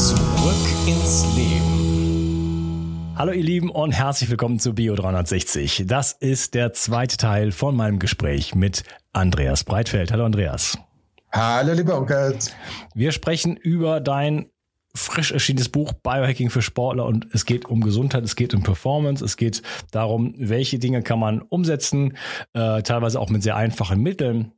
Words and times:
Zurück 0.00 0.66
ins 0.86 1.26
Leben. 1.36 3.12
Hallo 3.16 3.32
ihr 3.32 3.42
Lieben 3.42 3.68
und 3.68 3.92
herzlich 3.92 4.30
willkommen 4.30 4.58
zu 4.58 4.74
Bio 4.74 4.94
360. 4.94 5.84
Das 5.86 6.12
ist 6.12 6.54
der 6.54 6.72
zweite 6.72 7.18
Teil 7.18 7.52
von 7.52 7.76
meinem 7.76 7.98
Gespräch 7.98 8.54
mit 8.54 8.84
Andreas 9.12 9.62
Breitfeld. 9.62 10.10
Hallo 10.10 10.24
Andreas. 10.24 10.78
Hallo 11.30 11.74
lieber 11.74 11.98
Onkel. 11.98 12.38
Wir 12.94 13.12
sprechen 13.12 13.58
über 13.58 14.00
dein 14.00 14.46
frisch 14.94 15.32
erschienenes 15.32 15.68
Buch 15.68 15.92
Biohacking 15.92 16.48
für 16.48 16.62
Sportler 16.62 17.04
und 17.04 17.26
es 17.34 17.44
geht 17.44 17.66
um 17.66 17.82
Gesundheit, 17.82 18.24
es 18.24 18.36
geht 18.36 18.54
um 18.54 18.62
Performance, 18.62 19.22
es 19.22 19.36
geht 19.36 19.60
darum, 19.90 20.34
welche 20.38 20.78
Dinge 20.78 21.02
kann 21.02 21.18
man 21.18 21.42
umsetzen, 21.42 22.16
äh, 22.54 22.80
teilweise 22.80 23.20
auch 23.20 23.28
mit 23.28 23.42
sehr 23.42 23.56
einfachen 23.56 24.00
Mitteln 24.00 24.52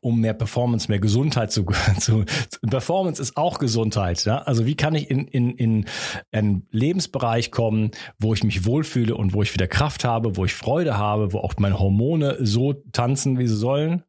um 0.00 0.20
mehr 0.20 0.34
Performance, 0.34 0.88
mehr 0.88 1.00
Gesundheit 1.00 1.50
zu, 1.50 1.64
zu 1.98 2.24
Performance 2.68 3.20
ist 3.20 3.36
auch 3.36 3.58
Gesundheit. 3.58 4.24
Ja? 4.24 4.38
Also 4.38 4.66
wie 4.66 4.76
kann 4.76 4.94
ich 4.94 5.10
in, 5.10 5.26
in, 5.28 5.50
in 5.56 5.86
einen 6.32 6.66
Lebensbereich 6.70 7.50
kommen, 7.50 7.90
wo 8.18 8.32
ich 8.34 8.44
mich 8.44 8.64
wohlfühle 8.64 9.14
und 9.14 9.32
wo 9.32 9.42
ich 9.42 9.52
wieder 9.52 9.66
Kraft 9.66 10.04
habe, 10.04 10.36
wo 10.36 10.44
ich 10.44 10.54
Freude 10.54 10.96
habe, 10.96 11.32
wo 11.32 11.38
auch 11.38 11.54
meine 11.58 11.78
Hormone 11.78 12.38
so 12.40 12.74
tanzen, 12.92 13.38
wie 13.38 13.46
sie 13.46 13.56
sollen 13.56 14.04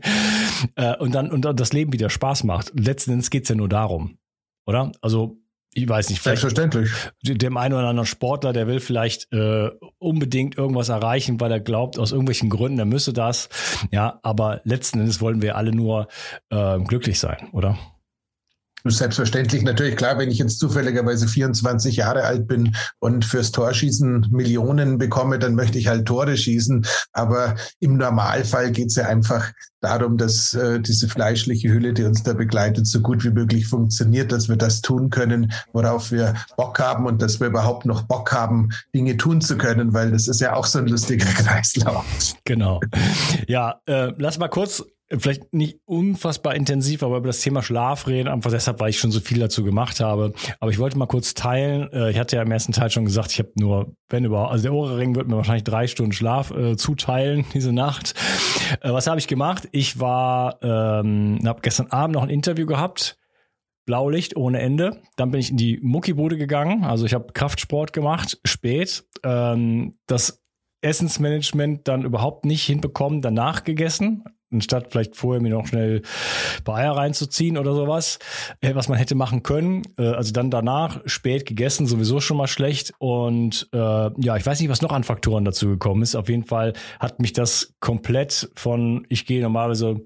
äh, 0.76 0.96
und 0.96 1.14
dann 1.14 1.30
und 1.30 1.44
dann 1.44 1.56
das 1.56 1.72
Leben 1.72 1.92
wieder 1.92 2.10
Spaß 2.10 2.44
macht. 2.44 2.72
Letzten 2.78 3.12
Endes 3.12 3.30
geht's 3.30 3.48
ja 3.48 3.54
nur 3.54 3.68
darum, 3.68 4.18
oder? 4.66 4.92
Also 5.00 5.38
ich 5.74 5.88
weiß 5.88 6.08
nicht, 6.08 6.20
vielleicht 6.20 6.40
Selbstverständlich. 6.40 6.90
dem 7.22 7.56
einen 7.56 7.74
oder 7.74 7.88
anderen 7.88 8.06
Sportler, 8.06 8.52
der 8.52 8.66
will 8.66 8.80
vielleicht 8.80 9.32
äh, 9.32 9.70
unbedingt 9.98 10.56
irgendwas 10.56 10.88
erreichen, 10.88 11.40
weil 11.40 11.52
er 11.52 11.60
glaubt, 11.60 11.98
aus 11.98 12.10
irgendwelchen 12.12 12.50
Gründen, 12.50 12.78
er 12.78 12.84
müsse 12.84 13.12
das. 13.12 13.48
Ja, 13.90 14.18
aber 14.22 14.60
letzten 14.64 15.00
Endes 15.00 15.20
wollen 15.20 15.42
wir 15.42 15.56
alle 15.56 15.72
nur 15.72 16.08
äh, 16.50 16.78
glücklich 16.80 17.18
sein, 17.18 17.48
oder? 17.52 17.78
Selbstverständlich, 18.84 19.62
natürlich 19.62 19.96
klar, 19.96 20.18
wenn 20.18 20.30
ich 20.30 20.38
jetzt 20.38 20.58
zufälligerweise 20.58 21.26
24 21.26 21.96
Jahre 21.96 22.24
alt 22.24 22.46
bin 22.46 22.76
und 23.00 23.24
fürs 23.24 23.50
Torschießen 23.50 24.28
Millionen 24.30 24.98
bekomme, 24.98 25.38
dann 25.38 25.54
möchte 25.54 25.78
ich 25.78 25.88
halt 25.88 26.06
Tore 26.06 26.36
schießen. 26.36 26.86
Aber 27.12 27.56
im 27.80 27.96
Normalfall 27.96 28.70
geht 28.70 28.88
es 28.88 28.96
ja 28.96 29.06
einfach 29.06 29.52
darum, 29.80 30.16
dass 30.16 30.54
äh, 30.54 30.80
diese 30.80 31.08
fleischliche 31.08 31.68
Hülle, 31.68 31.92
die 31.92 32.04
uns 32.04 32.22
da 32.22 32.32
begleitet, 32.32 32.86
so 32.86 33.00
gut 33.00 33.24
wie 33.24 33.30
möglich 33.30 33.66
funktioniert, 33.66 34.32
dass 34.32 34.48
wir 34.48 34.56
das 34.56 34.80
tun 34.80 35.10
können, 35.10 35.52
worauf 35.72 36.10
wir 36.10 36.34
Bock 36.56 36.78
haben 36.78 37.06
und 37.06 37.22
dass 37.22 37.40
wir 37.40 37.48
überhaupt 37.48 37.84
noch 37.84 38.02
Bock 38.02 38.32
haben, 38.32 38.70
Dinge 38.94 39.16
tun 39.16 39.40
zu 39.40 39.56
können, 39.56 39.92
weil 39.92 40.10
das 40.10 40.28
ist 40.28 40.40
ja 40.40 40.54
auch 40.54 40.66
so 40.66 40.78
ein 40.78 40.86
lustiger 40.86 41.26
Kreislauf. 41.34 42.04
Genau. 42.44 42.80
Ja, 43.46 43.80
äh, 43.86 44.12
lass 44.18 44.38
mal 44.38 44.48
kurz 44.48 44.84
vielleicht 45.10 45.54
nicht 45.54 45.78
unfassbar 45.86 46.54
intensiv, 46.54 47.02
aber 47.02 47.16
über 47.16 47.28
das 47.28 47.40
Thema 47.40 47.62
Schlaf 47.62 48.06
reden, 48.06 48.28
einfach 48.28 48.50
deshalb, 48.50 48.80
weil 48.80 48.90
ich 48.90 48.98
schon 48.98 49.10
so 49.10 49.20
viel 49.20 49.38
dazu 49.38 49.64
gemacht 49.64 50.00
habe. 50.00 50.34
Aber 50.60 50.70
ich 50.70 50.78
wollte 50.78 50.98
mal 50.98 51.06
kurz 51.06 51.34
teilen. 51.34 51.90
Äh, 51.92 52.10
ich 52.10 52.18
hatte 52.18 52.36
ja 52.36 52.42
im 52.42 52.52
ersten 52.52 52.72
Teil 52.72 52.90
schon 52.90 53.06
gesagt, 53.06 53.32
ich 53.32 53.38
habe 53.38 53.52
nur, 53.58 53.94
wenn 54.10 54.24
überhaupt, 54.24 54.52
also 54.52 54.62
der 54.64 54.74
Ohrring 54.74 55.14
wird 55.14 55.28
mir 55.28 55.36
wahrscheinlich 55.36 55.64
drei 55.64 55.86
Stunden 55.86 56.12
Schlaf 56.12 56.50
äh, 56.50 56.76
zuteilen 56.76 57.46
diese 57.54 57.72
Nacht. 57.72 58.14
Äh, 58.82 58.92
was 58.92 59.06
habe 59.06 59.18
ich 59.18 59.28
gemacht? 59.28 59.68
Ich 59.72 59.98
war, 59.98 60.58
ähm, 60.62 61.38
habe 61.44 61.62
gestern 61.62 61.86
Abend 61.86 62.14
noch 62.14 62.22
ein 62.22 62.30
Interview 62.30 62.66
gehabt. 62.66 63.16
Blaulicht 63.86 64.36
ohne 64.36 64.60
Ende. 64.60 65.00
Dann 65.16 65.30
bin 65.30 65.40
ich 65.40 65.50
in 65.50 65.56
die 65.56 65.78
Muckibude 65.80 66.36
gegangen. 66.36 66.84
Also 66.84 67.06
ich 67.06 67.14
habe 67.14 67.32
Kraftsport 67.32 67.94
gemacht, 67.94 68.38
spät. 68.44 69.06
Ähm, 69.24 69.94
das 70.06 70.42
Essensmanagement 70.82 71.88
dann 71.88 72.04
überhaupt 72.04 72.44
nicht 72.44 72.64
hinbekommen, 72.64 73.22
danach 73.22 73.64
gegessen 73.64 74.24
anstatt 74.52 74.90
vielleicht 74.90 75.16
vorher 75.16 75.42
mir 75.42 75.50
noch 75.50 75.66
schnell 75.66 76.02
Eier 76.66 76.92
reinzuziehen 76.92 77.58
oder 77.58 77.74
sowas, 77.74 78.18
äh, 78.60 78.74
was 78.74 78.88
man 78.88 78.98
hätte 78.98 79.14
machen 79.14 79.42
können. 79.42 79.82
Äh, 79.98 80.08
also 80.08 80.32
dann 80.32 80.50
danach 80.50 81.00
spät 81.06 81.46
gegessen, 81.46 81.86
sowieso 81.86 82.20
schon 82.20 82.36
mal 82.36 82.46
schlecht. 82.46 82.92
Und 82.98 83.68
äh, 83.72 83.78
ja, 83.78 84.36
ich 84.36 84.46
weiß 84.46 84.60
nicht, 84.60 84.68
was 84.68 84.82
noch 84.82 84.92
an 84.92 85.04
Faktoren 85.04 85.44
dazu 85.44 85.68
gekommen 85.68 86.02
ist. 86.02 86.14
Auf 86.14 86.28
jeden 86.28 86.44
Fall 86.44 86.74
hat 87.00 87.20
mich 87.20 87.32
das 87.32 87.74
komplett 87.80 88.50
von, 88.54 89.06
ich 89.08 89.26
gehe 89.26 89.42
normalerweise 89.42 90.02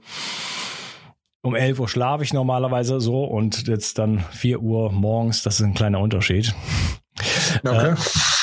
um 1.43 1.57
11 1.57 1.81
Uhr 1.81 1.89
schlafe 1.89 2.23
ich 2.23 2.33
normalerweise 2.33 3.01
so 3.01 3.25
und 3.25 3.67
jetzt 3.67 3.99
dann 3.99 4.25
4 4.31 4.61
Uhr 4.61 4.93
morgens, 4.93 5.43
das 5.43 5.59
ist 5.59 5.67
ein 5.67 5.75
kleiner 5.75 5.99
Unterschied. 5.99 6.55
Okay. 7.65 7.91
Äh, 7.91 7.97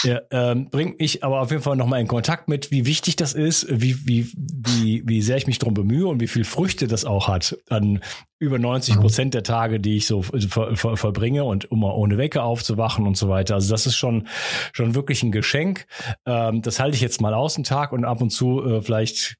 ja, 0.03 0.21
ähm, 0.31 0.69
bringt 0.69 0.99
mich 0.99 1.23
aber 1.23 1.41
auf 1.41 1.51
jeden 1.51 1.63
Fall 1.63 1.75
nochmal 1.75 1.99
in 2.01 2.07
Kontakt 2.07 2.47
mit, 2.47 2.71
wie 2.71 2.85
wichtig 2.85 3.15
das 3.15 3.33
ist, 3.33 3.67
wie, 3.69 4.07
wie, 4.07 4.31
wie, 4.35 5.03
wie 5.05 5.21
sehr 5.21 5.37
ich 5.37 5.47
mich 5.47 5.59
darum 5.59 5.73
bemühe 5.73 6.07
und 6.07 6.21
wie 6.21 6.27
viel 6.27 6.43
Früchte 6.43 6.87
das 6.87 7.05
auch 7.05 7.27
hat 7.27 7.57
an 7.69 8.01
über 8.39 8.57
90 8.57 8.95
mhm. 8.95 9.01
Prozent 9.01 9.33
der 9.33 9.43
Tage, 9.43 9.79
die 9.79 9.97
ich 9.97 10.07
so 10.07 10.21
ver, 10.21 10.75
ver, 10.75 10.97
verbringe 10.97 11.43
und 11.43 11.69
um 11.71 11.83
ohne 11.83 12.17
Wecker 12.17 12.43
aufzuwachen 12.43 13.05
und 13.05 13.17
so 13.17 13.27
weiter. 13.29 13.55
Also 13.55 13.71
das 13.71 13.85
ist 13.85 13.97
schon, 13.97 14.27
schon 14.71 14.95
wirklich 14.95 15.23
ein 15.23 15.31
Geschenk. 15.31 15.85
Ähm, 16.25 16.61
das 16.61 16.79
halte 16.79 16.95
ich 16.95 17.01
jetzt 17.01 17.21
mal 17.21 17.33
aus 17.33 17.55
den 17.55 17.63
Tag 17.65 17.91
und 17.91 18.05
ab 18.05 18.21
und 18.21 18.29
zu 18.29 18.63
äh, 18.63 18.81
vielleicht 18.81 19.37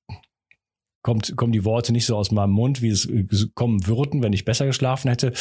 kommt, 1.01 1.35
kommen 1.37 1.53
die 1.53 1.65
Worte 1.65 1.93
nicht 1.93 2.05
so 2.05 2.15
aus 2.17 2.31
meinem 2.31 2.51
Mund, 2.51 2.81
wie 2.81 2.89
es 2.89 3.05
äh, 3.05 3.25
kommen 3.53 3.87
würden, 3.87 4.21
wenn 4.21 4.33
ich 4.33 4.45
besser 4.45 4.65
geschlafen 4.65 5.09
hätte. 5.09 5.31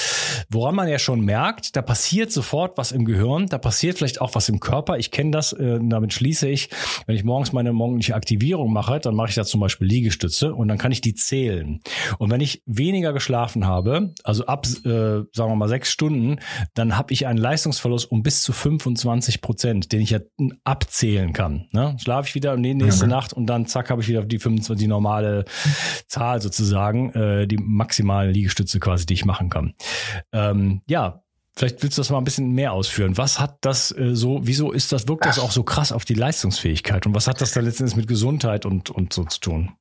Woran 0.50 0.75
man 0.75 0.88
ja 0.88 0.99
schon 0.99 1.20
merkt, 1.20 1.75
da 1.76 1.82
passiert 1.82 2.31
sofort 2.31 2.78
was 2.78 2.93
im 2.93 3.05
Gehirn, 3.05 3.46
da 3.46 3.58
passiert 3.58 3.99
vielleicht 3.99 4.20
auch 4.20 4.34
was 4.34 4.49
im 4.49 4.60
Körper. 4.60 4.99
Ich 4.99 5.10
kenne 5.10 5.32
das, 5.32 5.52
äh, 5.52 5.78
damit 5.82 6.12
schließe 6.12 6.49
ich, 6.49 6.70
wenn 7.06 7.16
ich 7.16 7.25
morgens 7.25 7.52
meine 7.52 7.72
morgendliche 7.72 8.14
Aktivierung 8.14 8.72
mache, 8.72 9.00
dann 9.00 9.14
mache 9.14 9.31
ich 9.31 9.34
da 9.34 9.44
zum 9.44 9.60
Beispiel 9.60 9.88
Liegestütze 9.88 10.55
und 10.55 10.69
dann 10.69 10.78
kann 10.78 10.93
ich 10.93 11.00
die 11.00 11.14
zählen. 11.14 11.81
Und 12.19 12.31
wenn 12.31 12.40
ich 12.40 12.62
weniger 12.66 13.12
geschlafen 13.12 13.66
habe, 13.66 14.14
also 14.22 14.46
ab, 14.46 14.66
äh, 14.84 14.88
sagen 14.88 15.50
wir 15.50 15.56
mal, 15.56 15.69
sechs 15.69 15.90
Stunden, 15.90 16.38
dann 16.75 16.96
habe 16.96 17.12
ich 17.12 17.26
einen 17.26 17.38
Leistungsverlust 17.38 18.11
um 18.11 18.22
bis 18.22 18.43
zu 18.43 18.52
25 18.52 19.40
Prozent, 19.40 19.93
den 19.93 20.00
ich 20.00 20.11
ja 20.11 20.20
abzählen 20.64 21.32
kann. 21.32 21.66
Ne? 21.72 21.96
Schlafe 22.00 22.28
ich 22.28 22.34
wieder 22.34 22.56
die 22.56 22.75
nächste 22.75 23.04
mhm. 23.06 23.11
Nacht 23.11 23.32
und 23.32 23.46
dann 23.46 23.66
zack, 23.66 23.90
habe 23.90 24.02
ich 24.02 24.08
wieder 24.08 24.25
die 24.25 24.38
25, 24.38 24.84
die 24.84 24.88
normale 24.88 25.44
Zahl 26.06 26.41
sozusagen, 26.41 27.12
äh, 27.12 27.47
die 27.47 27.59
maximalen 27.59 28.33
Liegestütze 28.33 28.81
quasi, 28.81 29.06
die 29.06 29.15
ich 29.15 29.25
machen 29.25 29.50
kann. 29.50 29.75
Ähm, 30.33 30.83
ja, 30.87 31.23
Vielleicht 31.59 31.83
willst 31.83 31.99
du 31.99 32.03
das 32.03 32.11
mal 32.11 32.19
ein 32.19 32.25
bisschen 32.25 32.53
mehr 32.53 32.73
ausführen. 32.73 33.17
Was 33.17 33.41
hat 33.41 33.59
das 33.62 33.91
äh, 33.91 34.15
so, 34.15 34.39
wieso 34.45 34.71
ist 34.71 34.93
das, 34.93 35.09
wirkt 35.09 35.27
das 35.27 35.41
auch 35.41 35.50
so 35.50 35.65
krass 35.65 35.91
auf 35.91 36.05
die 36.05 36.15
Leistungsfähigkeit? 36.15 37.05
Und 37.05 37.17
was 37.17 37.27
hat 37.27 37.41
das 37.41 37.50
da 37.50 37.59
letztendlich 37.59 37.97
mit 37.97 38.06
Gesundheit 38.06 38.65
und, 38.65 38.91
und 38.91 39.12
so 39.12 39.25
zu 39.25 39.41
tun? 39.41 39.73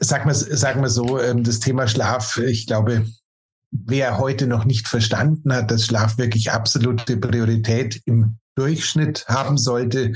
Sag 0.00 0.24
mal, 0.24 0.34
sag 0.34 0.80
mal 0.80 0.88
so, 0.88 1.20
ähm, 1.20 1.44
das 1.44 1.60
Thema 1.60 1.86
Schlaf, 1.86 2.38
ich 2.38 2.66
glaube, 2.66 3.04
wer 3.70 4.16
heute 4.16 4.46
noch 4.46 4.64
nicht 4.64 4.88
verstanden 4.88 5.52
hat, 5.52 5.70
dass 5.70 5.84
Schlaf 5.84 6.16
wirklich 6.16 6.50
absolute 6.50 7.18
Priorität 7.18 8.00
im 8.06 8.38
Durchschnitt 8.54 9.26
haben 9.28 9.58
sollte, 9.58 10.14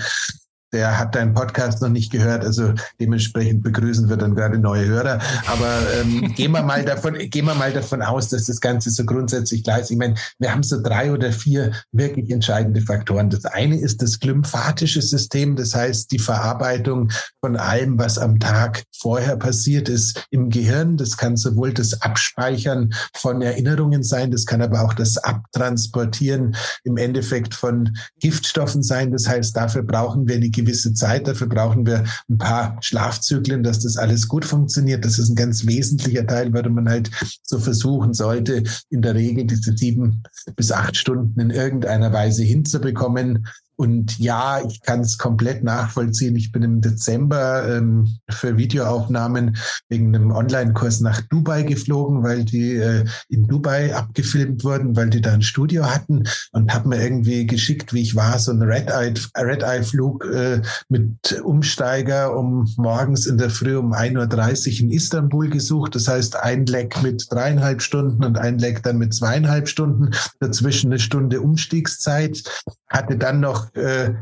der 0.72 0.98
hat 0.98 1.14
deinen 1.14 1.34
Podcast 1.34 1.82
noch 1.82 1.88
nicht 1.88 2.12
gehört, 2.12 2.44
also 2.44 2.72
dementsprechend 3.00 3.62
begrüßen 3.62 4.08
wir 4.08 4.16
dann 4.16 4.34
gerade 4.34 4.58
neue 4.58 4.86
Hörer. 4.86 5.20
Aber 5.46 5.78
ähm, 6.00 6.32
gehen 6.36 6.52
wir 6.52 6.62
mal 6.62 6.84
davon, 6.84 7.18
gehen 7.18 7.46
wir 7.46 7.54
mal 7.54 7.72
davon 7.72 8.02
aus, 8.02 8.28
dass 8.28 8.44
das 8.44 8.60
Ganze 8.60 8.90
so 8.90 9.04
grundsätzlich 9.04 9.64
klar 9.64 9.80
ist. 9.80 9.90
Ich 9.90 9.98
meine, 9.98 10.14
wir 10.38 10.52
haben 10.52 10.62
so 10.62 10.80
drei 10.80 11.12
oder 11.12 11.32
vier 11.32 11.72
wirklich 11.92 12.30
entscheidende 12.30 12.80
Faktoren. 12.80 13.30
Das 13.30 13.44
eine 13.44 13.76
ist 13.76 14.02
das 14.02 14.20
glymphatische 14.20 15.02
System, 15.02 15.56
das 15.56 15.74
heißt 15.74 16.12
die 16.12 16.18
Verarbeitung 16.18 17.10
von 17.40 17.56
allem, 17.56 17.98
was 17.98 18.18
am 18.18 18.38
Tag 18.38 18.84
vorher 18.96 19.36
passiert 19.36 19.88
ist 19.88 20.26
im 20.30 20.50
Gehirn. 20.50 20.96
Das 20.96 21.16
kann 21.16 21.36
sowohl 21.36 21.72
das 21.72 22.00
Abspeichern 22.02 22.92
von 23.14 23.42
Erinnerungen 23.42 24.02
sein, 24.02 24.30
das 24.30 24.46
kann 24.46 24.62
aber 24.62 24.82
auch 24.82 24.94
das 24.94 25.18
Abtransportieren 25.18 26.54
im 26.84 26.96
Endeffekt 26.96 27.54
von 27.54 27.96
Giftstoffen 28.20 28.82
sein. 28.82 29.10
Das 29.10 29.28
heißt, 29.28 29.56
dafür 29.56 29.82
brauchen 29.82 30.28
wir 30.28 30.38
die 30.38 30.50
gewisse 30.62 30.94
Zeit. 30.94 31.26
Dafür 31.26 31.48
brauchen 31.48 31.86
wir 31.86 32.04
ein 32.28 32.38
paar 32.38 32.76
Schlafzyklen, 32.80 33.62
dass 33.62 33.80
das 33.80 33.96
alles 33.96 34.28
gut 34.28 34.44
funktioniert. 34.44 35.04
Das 35.04 35.18
ist 35.18 35.30
ein 35.30 35.36
ganz 35.36 35.66
wesentlicher 35.66 36.26
Teil, 36.26 36.52
weil 36.52 36.68
man 36.70 36.88
halt 36.88 37.10
so 37.42 37.58
versuchen 37.58 38.14
sollte, 38.14 38.62
in 38.90 39.02
der 39.02 39.14
Regel 39.14 39.44
diese 39.44 39.76
sieben 39.76 40.22
bis 40.56 40.72
acht 40.72 40.96
Stunden 40.96 41.38
in 41.40 41.50
irgendeiner 41.50 42.12
Weise 42.12 42.42
hinzubekommen. 42.42 43.46
Und 43.80 44.18
ja, 44.18 44.60
ich 44.68 44.82
kann 44.82 45.00
es 45.00 45.16
komplett 45.16 45.64
nachvollziehen. 45.64 46.36
Ich 46.36 46.52
bin 46.52 46.62
im 46.62 46.82
Dezember 46.82 47.66
ähm, 47.66 48.14
für 48.28 48.58
Videoaufnahmen 48.58 49.56
wegen 49.88 50.14
einem 50.14 50.32
Online-Kurs 50.32 51.00
nach 51.00 51.22
Dubai 51.22 51.62
geflogen, 51.62 52.22
weil 52.22 52.44
die 52.44 52.74
äh, 52.74 53.06
in 53.30 53.46
Dubai 53.46 53.96
abgefilmt 53.96 54.64
wurden, 54.64 54.96
weil 54.96 55.08
die 55.08 55.22
da 55.22 55.32
ein 55.32 55.40
Studio 55.40 55.86
hatten 55.86 56.24
und 56.52 56.74
habe 56.74 56.90
mir 56.90 57.02
irgendwie 57.02 57.46
geschickt, 57.46 57.94
wie 57.94 58.02
ich 58.02 58.14
war, 58.14 58.38
so 58.38 58.52
ein 58.52 58.60
Red-Eye-Flug 58.60 60.26
äh, 60.26 60.60
mit 60.90 61.40
Umsteiger 61.42 62.36
um 62.36 62.68
morgens 62.76 63.24
in 63.24 63.38
der 63.38 63.48
Früh 63.48 63.78
um 63.78 63.94
1.30 63.94 64.74
Uhr 64.74 64.80
in 64.80 64.90
Istanbul 64.90 65.48
gesucht. 65.48 65.94
Das 65.94 66.06
heißt, 66.06 66.36
ein 66.36 66.66
Leck 66.66 67.02
mit 67.02 67.28
dreieinhalb 67.30 67.80
Stunden 67.80 68.24
und 68.24 68.36
ein 68.36 68.58
Leck 68.58 68.82
dann 68.82 68.98
mit 68.98 69.14
zweieinhalb 69.14 69.68
Stunden. 69.70 70.10
Dazwischen 70.38 70.90
eine 70.90 70.98
Stunde 70.98 71.40
Umstiegszeit. 71.40 72.42
Hatte 72.90 73.16
dann 73.16 73.40
noch 73.40 73.69
äh, 73.74 74.12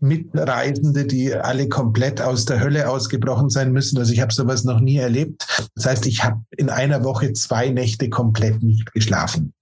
Mitreisende, 0.00 1.06
die 1.06 1.34
alle 1.34 1.68
komplett 1.68 2.20
aus 2.20 2.44
der 2.44 2.60
Hölle 2.60 2.88
ausgebrochen 2.88 3.50
sein 3.50 3.72
müssen. 3.72 3.98
Also 3.98 4.12
ich 4.12 4.20
habe 4.20 4.32
sowas 4.32 4.64
noch 4.64 4.80
nie 4.80 4.98
erlebt. 4.98 5.46
Das 5.74 5.86
heißt, 5.86 6.06
ich 6.06 6.22
habe 6.22 6.40
in 6.56 6.70
einer 6.70 7.02
Woche 7.04 7.32
zwei 7.32 7.70
Nächte 7.70 8.08
komplett 8.08 8.62
nicht 8.62 8.92
geschlafen. 8.92 9.52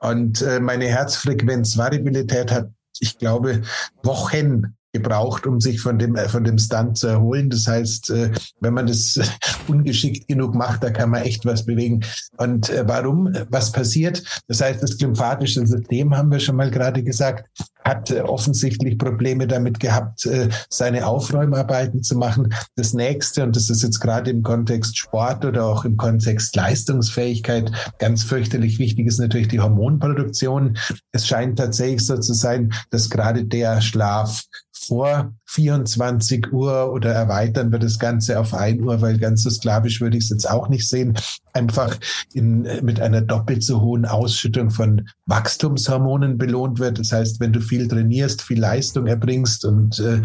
Und 0.00 0.42
äh, 0.42 0.60
meine 0.60 0.86
Herzfrequenzvariabilität 0.86 2.52
hat, 2.52 2.70
ich 3.00 3.18
glaube, 3.18 3.62
Wochen 4.02 4.74
gebraucht, 4.92 5.46
um 5.46 5.60
sich 5.60 5.80
von 5.80 5.98
dem, 5.98 6.16
von 6.16 6.44
dem 6.44 6.58
Stunt 6.58 6.96
zu 6.96 7.08
erholen. 7.08 7.50
Das 7.50 7.66
heißt, 7.66 8.10
äh, 8.10 8.30
wenn 8.60 8.74
man 8.74 8.86
das 8.86 9.18
ungeschickt 9.68 10.28
genug 10.28 10.54
macht, 10.54 10.82
da 10.82 10.90
kann 10.90 11.10
man 11.10 11.22
echt 11.22 11.44
was 11.44 11.66
bewegen. 11.66 12.04
Und 12.36 12.70
äh, 12.70 12.84
warum? 12.86 13.34
Was 13.50 13.72
passiert? 13.72 14.22
Das 14.46 14.60
heißt, 14.60 14.82
das 14.82 14.98
lymphatische 14.98 15.66
System, 15.66 16.16
haben 16.16 16.30
wir 16.30 16.40
schon 16.40 16.56
mal 16.56 16.70
gerade 16.70 17.02
gesagt, 17.02 17.48
hat 17.84 18.10
äh, 18.10 18.20
offensichtlich 18.20 18.98
Probleme 18.98 19.46
damit 19.46 19.80
gehabt, 19.80 20.28
seine 20.68 21.06
Aufräumarbeiten 21.06 22.02
zu 22.02 22.16
machen. 22.16 22.54
Das 22.76 22.92
nächste, 22.92 23.44
und 23.44 23.56
das 23.56 23.70
ist 23.70 23.82
jetzt 23.82 24.00
gerade 24.00 24.30
im 24.30 24.42
Kontext 24.42 24.98
Sport 24.98 25.44
oder 25.44 25.64
auch 25.64 25.84
im 25.84 25.96
Kontext 25.96 26.54
Leistungsfähigkeit 26.56 27.70
ganz 27.98 28.24
fürchterlich 28.24 28.78
wichtig, 28.78 29.06
ist 29.06 29.20
natürlich 29.20 29.48
die 29.48 29.60
Hormonproduktion. 29.60 30.76
Es 31.12 31.26
scheint 31.26 31.58
tatsächlich 31.58 32.04
so 32.04 32.18
zu 32.18 32.34
sein, 32.34 32.72
dass 32.90 33.10
gerade 33.10 33.44
der 33.44 33.80
Schlaf 33.80 34.44
vor 34.72 35.32
24 35.48 36.52
Uhr 36.52 36.92
oder 36.92 37.12
erweitern 37.12 37.72
wir 37.72 37.78
das 37.78 37.98
Ganze 37.98 38.38
auf 38.38 38.52
1 38.52 38.82
Uhr, 38.82 39.00
weil 39.00 39.18
ganz 39.18 39.42
so 39.42 39.50
sklavisch 39.50 40.00
würde 40.00 40.18
ich 40.18 40.24
es 40.24 40.30
jetzt 40.30 40.48
auch 40.48 40.68
nicht 40.68 40.86
sehen, 40.86 41.16
einfach 41.54 41.96
in, 42.34 42.68
mit 42.82 43.00
einer 43.00 43.22
doppelt 43.22 43.62
so 43.62 43.80
hohen 43.80 44.04
Ausschüttung 44.04 44.70
von 44.70 45.08
Wachstumshormonen 45.26 46.36
belohnt 46.36 46.78
wird. 46.78 46.98
Das 46.98 47.12
heißt, 47.12 47.40
wenn 47.40 47.52
du 47.52 47.60
viel 47.60 47.88
trainierst, 47.88 48.42
viel 48.42 48.60
Leistung 48.60 49.06
erbringst 49.06 49.64
und 49.64 49.98
äh, 50.00 50.20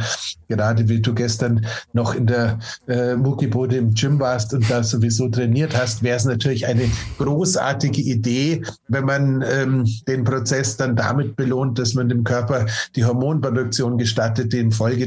gerade 0.49 0.89
wie 0.89 1.01
du 1.01 1.13
gestern 1.13 1.65
noch 1.93 2.13
in 2.13 2.27
der 2.27 2.59
äh, 2.87 3.15
Muckibode 3.15 3.77
im 3.77 3.93
Gym 3.93 4.19
warst 4.19 4.53
und 4.53 4.69
da 4.69 4.83
sowieso 4.83 5.29
trainiert 5.29 5.75
hast, 5.77 6.03
wäre 6.03 6.17
es 6.17 6.25
natürlich 6.25 6.67
eine 6.67 6.89
großartige 7.17 8.01
Idee, 8.01 8.61
wenn 8.89 9.05
man 9.05 9.43
ähm, 9.49 9.87
den 10.07 10.25
Prozess 10.25 10.75
dann 10.75 10.95
damit 10.95 11.37
belohnt, 11.37 11.79
dass 11.79 11.93
man 11.93 12.09
dem 12.09 12.23
Körper 12.25 12.65
die 12.95 13.05
Hormonproduktion 13.05 13.97
gestattet, 13.97 14.51
die 14.51 14.59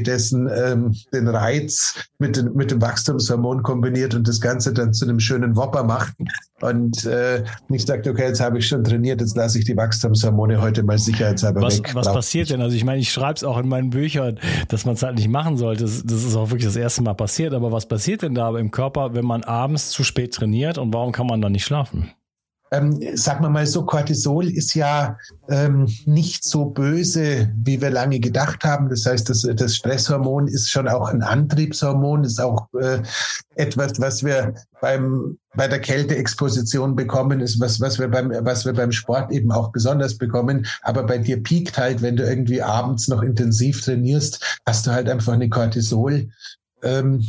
infolgedessen 0.07 0.49
ähm, 0.55 0.95
den 1.13 1.27
Reiz 1.27 1.95
mit, 2.19 2.35
den, 2.35 2.53
mit 2.53 2.71
dem 2.71 2.81
Wachstumshormon 2.81 3.63
kombiniert 3.63 4.15
und 4.15 4.27
das 4.27 4.41
Ganze 4.41 4.73
dann 4.73 4.93
zu 4.93 5.05
einem 5.05 5.19
schönen 5.19 5.55
Wopper 5.55 5.83
macht. 5.83 6.13
Und 6.61 7.05
äh, 7.05 7.43
nicht 7.69 7.87
sagt, 7.87 8.07
okay, 8.07 8.27
jetzt 8.27 8.39
habe 8.39 8.57
ich 8.57 8.67
schon 8.67 8.83
trainiert, 8.83 9.21
jetzt 9.21 9.35
lasse 9.35 9.59
ich 9.59 9.65
die 9.65 9.77
Wachstumshormone 9.77 10.59
heute 10.59 10.83
mal 10.83 10.97
sicherheitshalber 10.97 11.61
was, 11.61 11.77
weg. 11.77 11.93
Was 11.93 12.11
passiert 12.11 12.49
denn? 12.49 12.61
Also 12.61 12.75
ich 12.75 12.83
meine, 12.83 12.99
ich 12.99 13.11
schreibe 13.11 13.35
es 13.35 13.43
auch 13.43 13.59
in 13.59 13.67
meinen 13.67 13.91
Büchern, 13.91 14.39
dass 14.69 14.85
man 14.85 14.95
es 14.95 15.03
halt 15.03 15.15
nicht 15.15 15.29
machen 15.29 15.57
sollte. 15.57 15.83
Das, 15.83 16.03
das, 16.03 16.23
ist 16.23 16.35
auch 16.35 16.49
wirklich 16.49 16.65
das 16.65 16.75
erste 16.75 17.03
Mal 17.03 17.13
passiert. 17.13 17.53
Aber 17.53 17.71
was 17.71 17.87
passiert 17.87 18.23
denn 18.23 18.33
da 18.33 18.57
im 18.57 18.71
Körper, 18.71 19.13
wenn 19.13 19.25
man 19.25 19.43
abends 19.43 19.89
zu 19.89 20.03
spät 20.03 20.33
trainiert 20.33 20.77
und 20.77 20.93
warum 20.93 21.11
kann 21.11 21.27
man 21.27 21.41
dann 21.41 21.51
nicht 21.51 21.65
schlafen? 21.65 22.11
Ähm, 22.71 22.99
sagen 23.15 23.43
wir 23.43 23.49
mal 23.49 23.65
so, 23.65 23.85
Cortisol 23.85 24.49
ist 24.49 24.73
ja 24.73 25.17
ähm, 25.49 25.87
nicht 26.05 26.43
so 26.43 26.65
böse, 26.65 27.51
wie 27.55 27.81
wir 27.81 27.89
lange 27.89 28.19
gedacht 28.19 28.63
haben. 28.63 28.89
Das 28.89 29.05
heißt, 29.05 29.29
das, 29.29 29.47
das 29.55 29.75
Stresshormon 29.75 30.47
ist 30.47 30.69
schon 30.69 30.87
auch 30.87 31.09
ein 31.09 31.21
Antriebshormon, 31.21 32.23
ist 32.23 32.41
auch 32.41 32.67
äh, 32.73 33.01
etwas, 33.55 33.99
was 33.99 34.23
wir 34.23 34.53
beim, 34.81 35.37
bei 35.55 35.67
der 35.67 35.79
Kälteexposition 35.79 36.95
bekommen, 36.95 37.39
ist 37.39 37.59
was, 37.59 37.79
was 37.79 37.99
wir 37.99 38.09
beim, 38.09 38.31
was 38.41 38.65
wir 38.65 38.73
beim 38.73 38.91
Sport 38.91 39.31
eben 39.31 39.51
auch 39.51 39.71
besonders 39.71 40.17
bekommen. 40.17 40.67
Aber 40.81 41.03
bei 41.03 41.17
dir 41.17 41.41
piekt 41.41 41.77
halt, 41.77 42.01
wenn 42.01 42.17
du 42.17 42.23
irgendwie 42.23 42.61
abends 42.61 43.07
noch 43.07 43.21
intensiv 43.21 43.81
trainierst, 43.81 44.59
hast 44.65 44.87
du 44.87 44.91
halt 44.91 45.09
einfach 45.09 45.33
eine 45.33 45.49
Cortisol. 45.49 46.29
Ähm, 46.83 47.25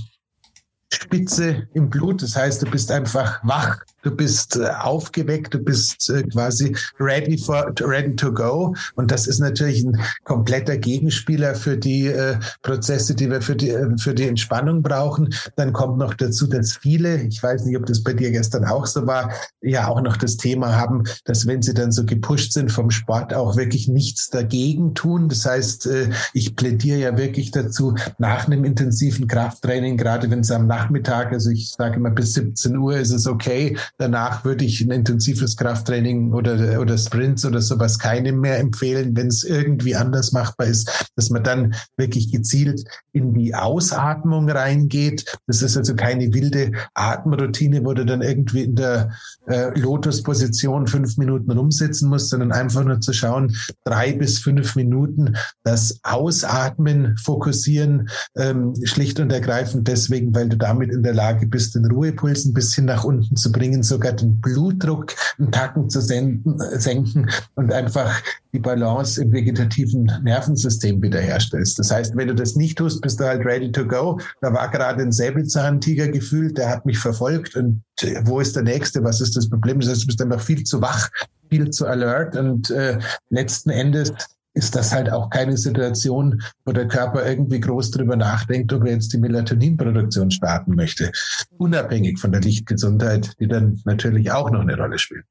Spitze 0.90 1.68
im 1.75 1.90
Blut. 1.90 2.23
Das 2.23 2.35
heißt, 2.37 2.62
du 2.62 2.71
bist 2.71 2.90
einfach 2.90 3.40
wach 3.45 3.78
du 4.02 4.11
bist 4.11 4.57
äh, 4.57 4.69
aufgeweckt, 4.81 5.55
du 5.55 5.59
bist 5.59 6.11
äh, 6.11 6.23
quasi 6.25 6.75
ready 7.00 7.37
for 7.37 7.73
ready 7.81 8.14
to 8.14 8.33
go. 8.33 8.75
Und 8.95 9.11
das 9.11 9.26
ist 9.26 9.40
natürlich 9.40 9.85
ein 9.85 10.00
kompletter 10.25 10.76
Gegenspieler 10.76 11.55
für 11.55 11.76
die 11.76 12.07
äh, 12.07 12.37
Prozesse, 12.62 13.14
die 13.14 13.31
wir 13.31 13.43
für 13.43 13.57
die 13.57 13.75
für 13.99 14.14
die 14.14 14.28
Entspannung 14.28 14.83
brauchen. 14.83 15.35
Dann 15.57 15.73
kommt 15.73 15.99
noch 15.99 16.14
dazu, 16.14 16.47
dass 16.47 16.76
viele, 16.76 17.23
ich 17.23 17.43
weiß 17.43 17.64
nicht, 17.64 17.76
ob 17.76 17.87
das 17.87 18.02
bei 18.02 18.12
dir 18.12 18.31
gestern 18.31 18.64
auch 18.64 18.87
so 18.87 19.07
war, 19.07 19.33
ja 19.62 19.88
auch 19.88 20.00
noch 20.00 20.17
das 20.17 20.37
Thema 20.37 20.76
haben, 20.76 21.05
dass 21.25 21.47
wenn 21.47 21.62
sie 21.62 21.75
dann 21.75 21.93
so 21.93 22.05
gepusht 22.05 22.52
sind 22.52 22.71
vom 22.71 22.90
Sport, 22.90 23.35
auch 23.35 23.57
wirklich 23.57 23.88
nichts 23.88 24.31
dagegen 24.31 24.95
tun. 24.95 25.28
Das 25.28 25.45
heißt, 25.45 25.88
ich 26.33 26.57
plädiere 26.57 26.99
ja 26.99 27.17
wirklich 27.17 27.50
dazu, 27.50 27.95
nach 28.19 28.47
einem 28.47 28.64
intensiven 28.64 29.26
Krafttraining, 29.26 29.97
gerade 29.97 30.31
wenn 30.31 30.40
es 30.40 30.50
am 30.50 30.67
Nachmittag, 30.67 31.33
also 31.33 31.50
ich 31.50 31.71
sage 31.71 31.97
immer 31.97 32.11
bis 32.11 32.35
17 32.35 32.76
Uhr 32.76 32.97
ist 32.97 33.11
es 33.11 33.26
okay, 33.26 33.76
danach 33.97 34.45
würde 34.45 34.64
ich 34.64 34.80
ein 34.80 34.90
intensives 34.90 35.57
Krafttraining 35.57 36.33
oder, 36.33 36.80
oder 36.80 36.99
Sprints 36.99 37.45
oder 37.45 37.61
sowas 37.61 37.99
keinem 37.99 38.40
mehr 38.40 38.59
empfehlen, 38.59 39.16
wenn 39.16 39.28
es 39.28 39.45
irgendwie 39.45 39.97
anders 39.97 40.33
machbar 40.33 40.66
ist, 40.66 41.09
dass 41.16 41.30
man 41.30 41.42
dann 41.42 41.75
wirklich 41.97 42.30
gezielt 42.30 42.85
in 43.12 43.35
die 43.35 43.54
Ausatmung 43.54 44.49
reingeht. 44.50 45.37
Das 45.47 45.62
ist 45.62 45.76
also 45.76 45.95
keine 45.95 46.33
wilde 46.33 46.73
Atemroutine, 46.95 47.85
wo 47.85 47.95
du 47.95 48.04
dann 48.04 48.23
irgendwie 48.23 48.62
in 48.62 48.76
der 48.76 49.11
äh, 49.47 49.78
Lotusposition 49.78 50.87
fünf 50.87 51.16
Minuten 51.16 51.50
rumsitzen 51.50 52.09
musst, 52.09 52.30
sondern 52.30 52.52
einfach 52.52 52.85
nur 52.85 53.00
zu 53.00 53.12
schauen, 53.12 53.57
drei 53.85 54.12
bis 54.12 54.38
fünf 54.38 54.76
Minuten 54.76 55.37
das 55.64 56.00
Ausatmen 56.02 57.16
fokussieren, 57.16 58.09
ähm, 58.37 58.75
schlicht 58.85 59.21
und 59.21 59.33
ergreifend 59.33 59.88
deswegen, 59.88 60.35
weil 60.35 60.49
du 60.49 60.57
damit 60.57 60.92
in 60.92 61.02
der 61.02 61.14
Lage 61.14 61.47
bist, 61.47 61.75
den 61.75 61.87
Ruhepuls 61.87 62.45
ein 62.45 62.54
bisschen 62.54 62.87
nach 62.87 63.04
unten 63.04 63.37
zu 63.37 63.52
bringen, 63.52 63.77
sogar 63.82 64.12
den 64.12 64.40
Blutdruck 64.40 65.14
einen 65.38 65.52
Tacken 65.52 65.88
zu 65.88 66.00
senden, 66.00 66.58
senken 66.78 67.30
und 67.54 67.73
einfach 67.73 68.20
die 68.52 68.58
Balance 68.58 69.20
im 69.23 69.32
vegetativen 69.32 70.11
Nervensystem 70.23 71.02
wiederherstellst. 71.02 71.78
Das 71.78 71.90
heißt, 71.90 72.16
wenn 72.16 72.28
du 72.28 72.35
das 72.35 72.56
nicht 72.56 72.78
tust, 72.78 73.00
bist 73.02 73.20
du 73.20 73.25
halt 73.25 73.44
ready 73.44 73.70
to 73.70 73.87
go. 73.87 74.18
Da 74.40 74.52
war 74.52 74.70
gerade 74.70 75.02
ein 75.02 75.12
Säbelzahntiger 75.12 76.08
gefühlt, 76.08 76.58
der 76.58 76.70
hat 76.70 76.87
mich 76.87 76.99
verfolgt 76.99 77.56
und 77.56 77.82
äh, 78.02 78.20
wo 78.25 78.40
ist 78.40 78.56
der 78.56 78.62
nächste? 78.62 79.02
Was 79.04 79.20
ist 79.20 79.37
das 79.37 79.49
Problem? 79.49 79.80
Das 79.80 79.90
heißt, 79.90 80.02
du 80.02 80.06
bist 80.06 80.23
einfach 80.23 80.40
viel 80.40 80.64
zu 80.64 80.80
wach, 80.80 81.08
viel 81.50 81.70
zu 81.70 81.87
alert 81.87 82.37
und 82.37 82.70
äh, 82.70 82.99
letzten 83.30 83.70
Endes 83.70 84.12
ist 84.59 84.75
das 84.75 84.93
halt 84.93 85.11
auch 85.11 85.31
keine 85.31 85.57
Situation, 85.57 86.43
wo 86.65 86.73
der 86.73 86.88
Körper 86.88 87.25
irgendwie 87.25 87.61
groß 87.61 87.93
drüber 87.93 88.17
nachdenkt, 88.17 88.73
ob 88.73 88.85
er 88.85 88.93
jetzt 88.93 89.12
die 89.12 89.19
Melatoninproduktion 89.19 90.33
starten 90.33 90.75
möchte. 90.75 91.12
Unabhängig 91.57 92.19
von 92.19 92.33
der 92.33 92.41
Lichtgesundheit, 92.41 93.35
die 93.38 93.47
dann 93.47 93.81
natürlich 93.85 94.33
auch 94.33 94.50
noch 94.50 94.61
eine 94.61 94.77
Rolle 94.77 94.99
spielt. 94.99 95.25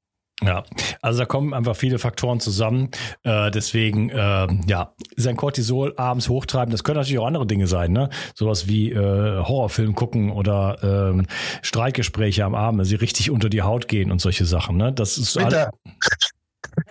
Ja, 0.44 0.64
also 1.02 1.20
da 1.20 1.26
kommen 1.26 1.56
einfach 1.56 1.76
viele 1.76 1.98
Faktoren 1.98 2.40
zusammen. 2.40 2.92
Äh, 3.24 3.50
deswegen, 3.50 4.12
äh, 4.12 4.48
ja, 4.68 4.94
sein 5.16 5.36
Cortisol 5.36 5.96
abends 5.98 6.30
hochtreiben, 6.30 6.72
das 6.72 6.84
können 6.84 6.98
natürlich 6.98 7.18
auch 7.18 7.26
andere 7.26 7.48
Dinge 7.48 7.66
sein, 7.66 7.92
ne? 7.92 8.12
Sowas 8.36 8.68
wie 8.68 8.92
äh, 8.92 8.96
Horrorfilm 9.44 9.96
gucken 9.96 10.32
oder 10.32 10.78
ähm, 10.84 11.26
Streitgespräche 11.64 12.46
am 12.46 12.54
Abend, 12.54 12.86
sie 12.86 12.96
richtig 12.96 13.32
unter 13.32 13.50
die 13.50 13.64
Haut 13.64 13.88
gehen 13.88 14.12
und 14.12 14.22
solche 14.22 14.46
Sachen, 14.46 14.78
ne? 14.78 14.94
Das 14.94 15.18
ist 15.18 15.34
Twitter. 15.34 15.72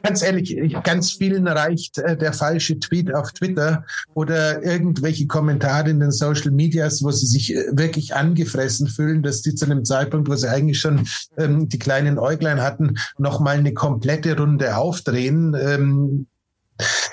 Ganz 0.03 0.23
ehrlich, 0.23 0.57
ganz 0.83 1.13
vielen 1.13 1.47
reicht 1.47 1.99
äh, 1.99 2.17
der 2.17 2.33
falsche 2.33 2.79
Tweet 2.79 3.15
auf 3.15 3.33
Twitter 3.33 3.85
oder 4.15 4.63
irgendwelche 4.63 5.27
Kommentare 5.27 5.91
in 5.91 6.01
den 6.01 6.11
Social 6.11 6.51
Medias, 6.51 7.03
wo 7.03 7.11
sie 7.11 7.27
sich 7.27 7.55
äh, 7.55 7.65
wirklich 7.73 8.15
angefressen 8.15 8.89
fühlen, 8.89 9.23
dass 9.23 9.43
die 9.43 9.55
zu 9.55 9.65
einem 9.65 9.85
Zeitpunkt, 9.85 10.29
wo 10.29 10.35
sie 10.35 10.51
eigentlich 10.51 10.81
schon 10.81 11.07
ähm, 11.39 11.69
die 11.69 11.79
kleinen 11.79 12.19
Äuglein 12.19 12.63
hatten, 12.63 12.97
nochmal 13.19 13.59
eine 13.59 13.75
komplette 13.75 14.37
Runde 14.37 14.77
aufdrehen. 14.77 15.57
Ähm, 15.59 16.27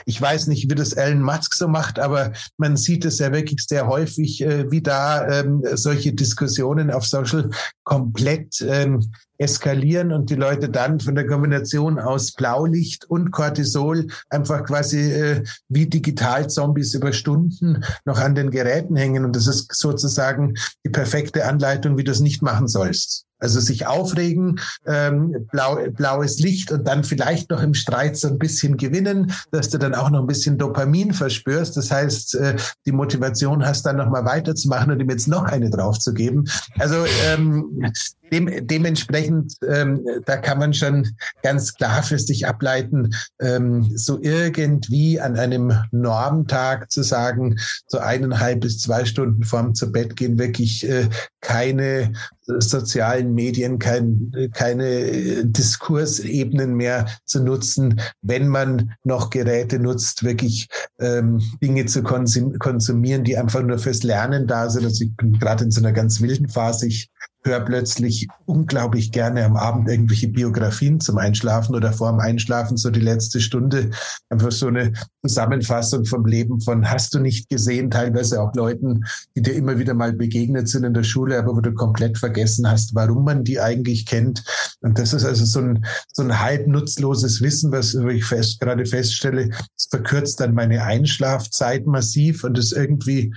ich 0.06 0.22
weiß 0.22 0.48
nicht, 0.48 0.70
wie 0.70 0.76
das 0.76 0.94
Elon 0.94 1.22
Musk 1.22 1.54
so 1.54 1.68
macht, 1.68 2.00
aber 2.00 2.34
man 2.58 2.78
sieht 2.78 3.06
es 3.06 3.20
ja 3.20 3.32
wirklich 3.32 3.66
sehr 3.68 3.88
häufig, 3.88 4.42
äh, 4.42 4.70
wie 4.72 4.82
da 4.82 5.28
ähm, 5.28 5.64
solche 5.74 6.14
Diskussionen 6.14 6.92
auf 6.92 7.06
Social 7.06 7.50
komplett 7.84 8.62
ähm, 8.62 9.12
eskalieren 9.38 10.12
und 10.12 10.30
die 10.30 10.36
Leute 10.36 10.70
dann 10.70 11.00
von 11.00 11.16
der 11.16 11.28
Kombination 11.28 12.00
aus 12.00 12.32
Blaulicht 12.32 13.06
und 13.06 13.32
Cortisol 13.32 14.08
einfach 14.30 14.64
quasi 14.64 15.12
äh, 15.12 15.44
wie 15.70 15.88
Digital-Zombies 15.88 16.94
über 16.94 17.12
Stunden 17.14 17.84
noch 18.06 18.20
an 18.20 18.36
den 18.36 18.52
Geräten 18.52 18.96
hängen. 18.96 19.26
Und 19.26 19.36
das 19.36 19.48
ist 19.48 19.74
sozusagen 19.74 20.56
die 20.86 20.90
perfekte 20.90 21.46
Anleitung, 21.46 21.98
wie 21.98 22.04
du 22.04 22.12
es 22.12 22.20
nicht 22.20 22.42
machen 22.42 22.68
sollst. 22.68 23.26
Also 23.44 23.60
sich 23.60 23.86
aufregen, 23.86 24.60
ähm, 24.86 25.48
blau, 25.52 25.78
blaues 25.92 26.40
Licht 26.40 26.72
und 26.72 26.88
dann 26.88 27.04
vielleicht 27.04 27.50
noch 27.50 27.62
im 27.62 27.74
Streit 27.74 28.18
so 28.18 28.28
ein 28.28 28.40
bisschen 28.40 28.78
gewinnen, 28.78 29.34
dass 29.52 29.70
du 29.70 29.78
dann 29.78 29.94
auch 29.94 30.10
noch 30.10 30.22
ein 30.22 30.28
bisschen 30.28 30.58
Dopamin 30.58 31.14
verspürst. 31.14 31.78
Das 31.78 31.92
heißt, 31.92 32.36
äh, 32.36 32.56
die 32.86 32.92
Motivation 32.92 33.66
hast 33.66 33.86
dann 33.86 33.98
nochmal 33.98 34.26
weiterzumachen 34.26 34.92
und 34.92 35.00
ihm 35.00 35.10
jetzt 35.10 35.28
noch 35.28 35.44
eine 35.44 35.70
draufzugeben. 35.70 36.50
Also 36.80 37.06
ähm, 37.28 37.92
dem, 38.32 38.68
dementsprechend, 38.68 39.56
ähm, 39.68 40.06
da 40.26 40.38
kann 40.38 40.60
man 40.60 40.74
schon 40.74 41.10
ganz 41.42 41.74
klar 41.74 42.04
für 42.04 42.20
sich 42.20 42.48
ableiten, 42.48 43.14
ähm, 43.40 43.92
so 43.96 44.20
irgendwie 44.22 45.20
an 45.20 45.38
einem 45.38 45.74
Normtag 45.92 46.92
zu 46.92 47.04
sagen, 47.04 47.58
so 47.88 48.00
eineinhalb 48.00 48.62
bis 48.62 48.80
zwei 48.80 49.06
Stunden 49.06 49.44
vorm 49.44 49.76
zu 49.76 49.92
Bett 49.92 50.16
gehen, 50.16 50.40
wirklich 50.40 50.88
äh, 50.88 51.10
keine 51.42 52.14
sozialen 52.46 53.34
Medien, 53.34 53.80
kein, 53.80 54.32
keine 54.54 55.46
Diskursebenen 55.46 56.76
mehr 56.76 57.06
zu 57.26 57.44
nutzen, 57.44 58.02
wenn 58.22 58.48
man 58.48 58.96
noch 59.04 59.30
Geräte 59.30 59.80
nutzt, 59.80 60.24
wirklich 60.24 60.68
ähm, 61.00 61.42
Dinge 61.62 61.86
zu 61.86 62.04
konsumieren, 62.04 63.24
die 63.24 63.38
einfach 63.38 63.62
nur 63.62 63.78
fürs 63.78 64.04
Lernen 64.04 64.48
da 64.48 64.70
sind. 64.70 64.86
Also 64.86 65.06
ich 65.06 65.16
bin 65.16 65.40
gerade 65.40 65.66
in 65.66 65.72
so 65.72 65.80
einer 65.80 65.94
ganz 65.94 66.22
wilden 66.22 66.50
Phase. 66.50 66.88
Ich 66.88 67.10
höre 67.44 67.62
plötzlich 67.62 68.28
unglaublich 68.46 69.12
gerne 69.12 69.44
am 69.46 69.56
Abend 69.56 69.90
irgendwelche 69.90 70.28
Biografien 70.28 71.00
zum 71.00 71.18
Einschlafen 71.18 71.76
oder 71.76 71.92
vor 71.92 72.10
dem 72.12 72.20
Einschlafen 72.20 72.78
so 72.78 72.90
die 72.90 73.00
letzte 73.00 73.42
Stunde 73.42 73.92
einfach 74.30 74.52
so 74.52 74.68
eine 74.68 74.94
Zusammenfassung 75.26 76.06
vom 76.06 76.26
Leben 76.26 76.62
von 76.62 76.90
hast 76.90 77.14
du 77.14 77.20
nicht 77.20 77.50
gesehen, 77.50 77.92
teilweise 77.92 78.42
auch 78.42 78.54
Leuten, 78.56 79.06
die 79.36 79.42
dir 79.42 79.54
immer 79.54 79.78
wieder 79.78 79.94
mal 79.94 80.14
begegnet 80.14 80.70
sind 80.70 80.84
in 80.84 80.94
der 80.94 81.04
Schule, 81.04 81.38
aber 81.38 81.56
wo 81.56 81.62
du 81.62 81.74
komplett 81.74 82.18
vergessen 82.18 82.70
hast, 82.70 82.96
warum 82.96 83.24
man 83.26 83.44
die 83.44 83.60
eigentlich 83.60 84.06
kennt. 84.06 84.44
Und 84.82 85.00
das 85.00 85.14
ist 85.14 85.26
also 85.26 85.46
so 85.46 85.60
ein, 85.60 85.86
so 86.12 86.24
ein 86.24 86.40
halb 86.40 86.68
nutzloses 86.68 87.42
Wissen, 87.42 87.72
was 87.72 87.94
ich 87.94 88.26
fest, 88.26 88.60
gerade 88.60 88.86
feststelle, 88.86 89.50
es 89.78 89.88
verkürzt 89.90 90.40
dann 90.40 90.54
meine 90.54 90.84
Einschlafzeit 90.84 91.86
massiv 91.86 92.44
und 92.44 92.58
ist 92.58 92.72
irgendwie 92.72 93.34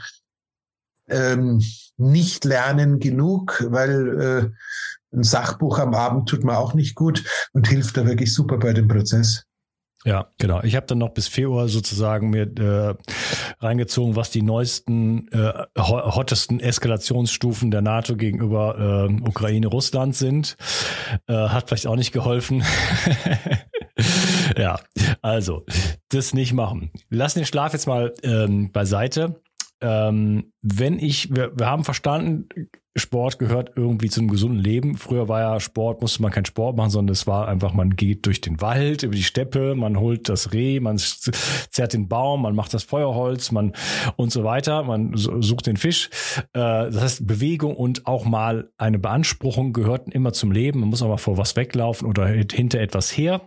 ähm, 1.08 1.60
nicht 1.97 2.45
lernen 2.45 2.99
genug, 2.99 3.65
weil 3.69 4.21
äh, 4.21 5.17
ein 5.17 5.23
Sachbuch 5.23 5.79
am 5.79 5.95
Abend 5.95 6.29
tut 6.29 6.45
mir 6.45 6.59
auch 6.59 6.75
nicht 6.75 6.95
gut 6.95 7.25
und 7.53 7.69
hilft 7.69 7.97
da 7.97 8.07
wirklich 8.07 8.35
super 8.35 8.59
bei 8.59 8.73
dem 8.73 8.88
Prozess. 8.88 9.45
Ja, 10.05 10.29
genau. 10.38 10.62
Ich 10.62 10.76
habe 10.76 10.87
dann 10.87 10.99
noch 10.99 11.09
bis 11.09 11.26
4 11.26 11.50
Uhr 11.50 11.69
sozusagen 11.69 12.31
mir 12.31 12.43
äh, 12.43 12.95
reingezogen, 13.59 14.15
was 14.15 14.31
die 14.31 14.43
neuesten, 14.43 15.26
äh, 15.33 15.53
hottesten 15.76 16.61
Eskalationsstufen 16.61 17.73
der 17.73 17.83
NATO 17.83 18.15
gegenüber 18.15 19.09
äh, 19.11 19.29
Ukraine, 19.29 19.67
Russland 19.67 20.15
sind. 20.15 20.57
Äh, 21.26 21.35
hat 21.35 21.69
vielleicht 21.69 21.88
auch 21.88 21.97
nicht 21.97 22.12
geholfen. 22.12 22.62
ja, 24.57 24.79
also 25.23 25.65
das 26.11 26.35
nicht 26.35 26.53
machen. 26.53 26.93
Lass 27.11 27.35
den 27.35 27.45
Schlaf 27.45 27.73
jetzt 27.73 27.88
mal 27.88 28.15
ähm, 28.23 28.71
beiseite 28.71 29.41
ähm, 29.80 30.52
wenn 30.62 30.99
ich, 30.99 31.35
wir, 31.35 31.52
wir 31.56 31.66
haben 31.66 31.85
verstanden, 31.85 32.49
Sport 32.97 33.38
gehört 33.38 33.73
irgendwie 33.76 34.09
zum 34.09 34.28
gesunden 34.28 34.59
Leben. 34.59 34.97
Früher 34.97 35.28
war 35.28 35.40
ja 35.40 35.61
Sport, 35.61 36.00
musste 36.00 36.23
man 36.23 36.33
keinen 36.33 36.47
Sport 36.47 36.76
machen, 36.76 36.90
sondern 36.90 37.12
es 37.12 37.26
war 37.26 37.47
einfach, 37.47 37.75
man 37.75 37.90
geht 37.90 38.25
durch 38.25 38.40
den 38.40 38.61
Wald, 38.62 39.02
über 39.02 39.14
die 39.14 39.23
Steppe, 39.23 39.75
man 39.75 40.00
holt 40.00 40.30
das 40.30 40.54
Reh, 40.54 40.80
man 40.80 40.97
zerrt 40.97 41.92
den 41.92 42.09
Baum, 42.09 42.42
man 42.42 42.54
macht 42.54 42.73
das 42.73 42.85
Feuerholz, 42.85 43.52
man 43.52 43.73
und 44.16 44.33
so 44.33 44.45
weiter, 44.45 44.83
man 44.83 45.12
sucht 45.14 45.66
den 45.66 45.76
Fisch. 45.76 46.09
Äh, 46.54 46.90
das 46.90 47.00
heißt, 47.00 47.26
Bewegung 47.26 47.76
und 47.76 48.06
auch 48.06 48.25
mal 48.25 48.71
eine 48.78 48.99
Beanspruchung 48.99 49.75
gehörten 49.75 50.11
immer 50.11 50.33
zum 50.33 50.50
Leben. 50.50 50.80
Man 50.80 50.88
muss 50.88 51.02
aber 51.02 51.18
vor 51.18 51.37
was 51.37 51.54
weglaufen 51.54 52.09
oder 52.09 52.26
hinter 52.26 52.80
etwas 52.80 53.14
her. 53.16 53.42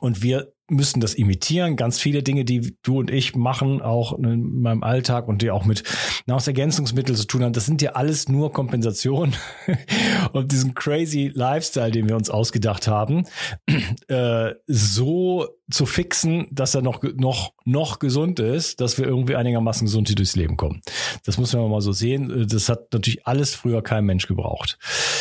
Und 0.00 0.22
wir 0.22 0.52
müssen 0.68 1.00
das 1.00 1.14
imitieren. 1.14 1.76
Ganz 1.76 1.98
viele 1.98 2.22
Dinge, 2.22 2.44
die 2.44 2.76
du 2.82 2.98
und 2.98 3.10
ich 3.10 3.34
machen, 3.34 3.80
auch 3.80 4.18
in 4.18 4.60
meinem 4.60 4.82
Alltag 4.82 5.28
und 5.28 5.42
die 5.42 5.50
auch 5.50 5.64
mit 5.64 5.82
Nahrungsergänzungsmitteln 6.26 7.16
zu 7.16 7.26
tun 7.26 7.42
haben, 7.42 7.52
das 7.52 7.66
sind 7.66 7.82
ja 7.82 7.92
alles 7.92 8.28
nur 8.28 8.52
Kompensationen 8.52 9.34
und 10.32 10.52
diesen 10.52 10.74
crazy 10.74 11.30
Lifestyle, 11.34 11.90
den 11.90 12.08
wir 12.08 12.16
uns 12.16 12.30
ausgedacht 12.30 12.86
haben, 12.86 13.24
äh, 14.08 14.54
so 14.66 15.48
zu 15.70 15.84
fixen, 15.86 16.46
dass 16.50 16.74
er 16.74 16.82
noch, 16.82 17.02
noch, 17.02 17.52
noch 17.64 17.98
gesund 17.98 18.40
ist, 18.40 18.80
dass 18.80 18.96
wir 18.98 19.06
irgendwie 19.06 19.36
einigermaßen 19.36 19.86
gesund 19.86 20.08
hier 20.08 20.16
durchs 20.16 20.36
Leben 20.36 20.56
kommen. 20.56 20.80
Das 21.24 21.36
muss 21.36 21.52
man 21.52 21.70
mal 21.70 21.80
so 21.80 21.92
sehen. 21.92 22.46
Das 22.48 22.68
hat 22.68 22.92
natürlich 22.92 23.26
alles 23.26 23.54
früher 23.54 23.82
kein 23.82 24.04
Mensch 24.04 24.26
gebraucht. 24.26 24.78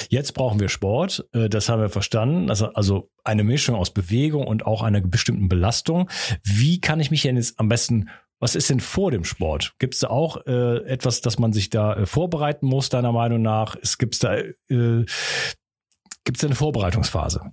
Jetzt 0.10 0.34
brauchen 0.34 0.60
wir 0.60 0.70
Sport. 0.70 1.27
Äh, 1.34 1.50
das 1.50 1.70
haben 1.70 1.82
wir 1.82 1.89
verstanden. 1.89 2.50
Also, 2.50 2.68
also 2.74 3.10
eine 3.24 3.44
Mischung 3.44 3.75
aus 3.75 3.92
Bewegung 3.92 4.48
und 4.48 4.66
auch 4.66 4.82
einer 4.82 5.01
bestimmten 5.01 5.50
Belastung. 5.50 6.10
Wie 6.44 6.80
kann 6.80 7.00
ich 7.00 7.12
mich 7.12 7.24
denn 7.24 7.36
jetzt 7.36 7.60
am 7.60 7.68
besten 7.70 8.10
was 8.39 8.54
ist 8.54 8.70
denn 8.70 8.80
vor 8.80 9.10
dem 9.10 9.24
Sport? 9.24 9.74
Gibt 9.80 9.96
es 9.96 10.01
da 10.01 10.10
auch 10.10 10.46
äh, 10.46 10.77
etwas, 10.86 11.22
dass 11.22 11.39
man 11.39 11.54
sich 11.54 11.72
da 11.72 11.96
äh, 11.96 12.06
vorbereiten 12.06 12.68
muss, 12.68 12.89
deiner 12.89 13.12
Meinung 13.12 13.42
nach? 13.42 13.75
Es 13.82 13.98
gibt's 13.98 14.20
da, 14.20 14.38
äh, 14.38 14.54
gibt 14.68 16.38
es 16.38 16.42
da 16.42 16.48
eine 16.48 16.56
Vorbereitungsphase? 16.56 17.51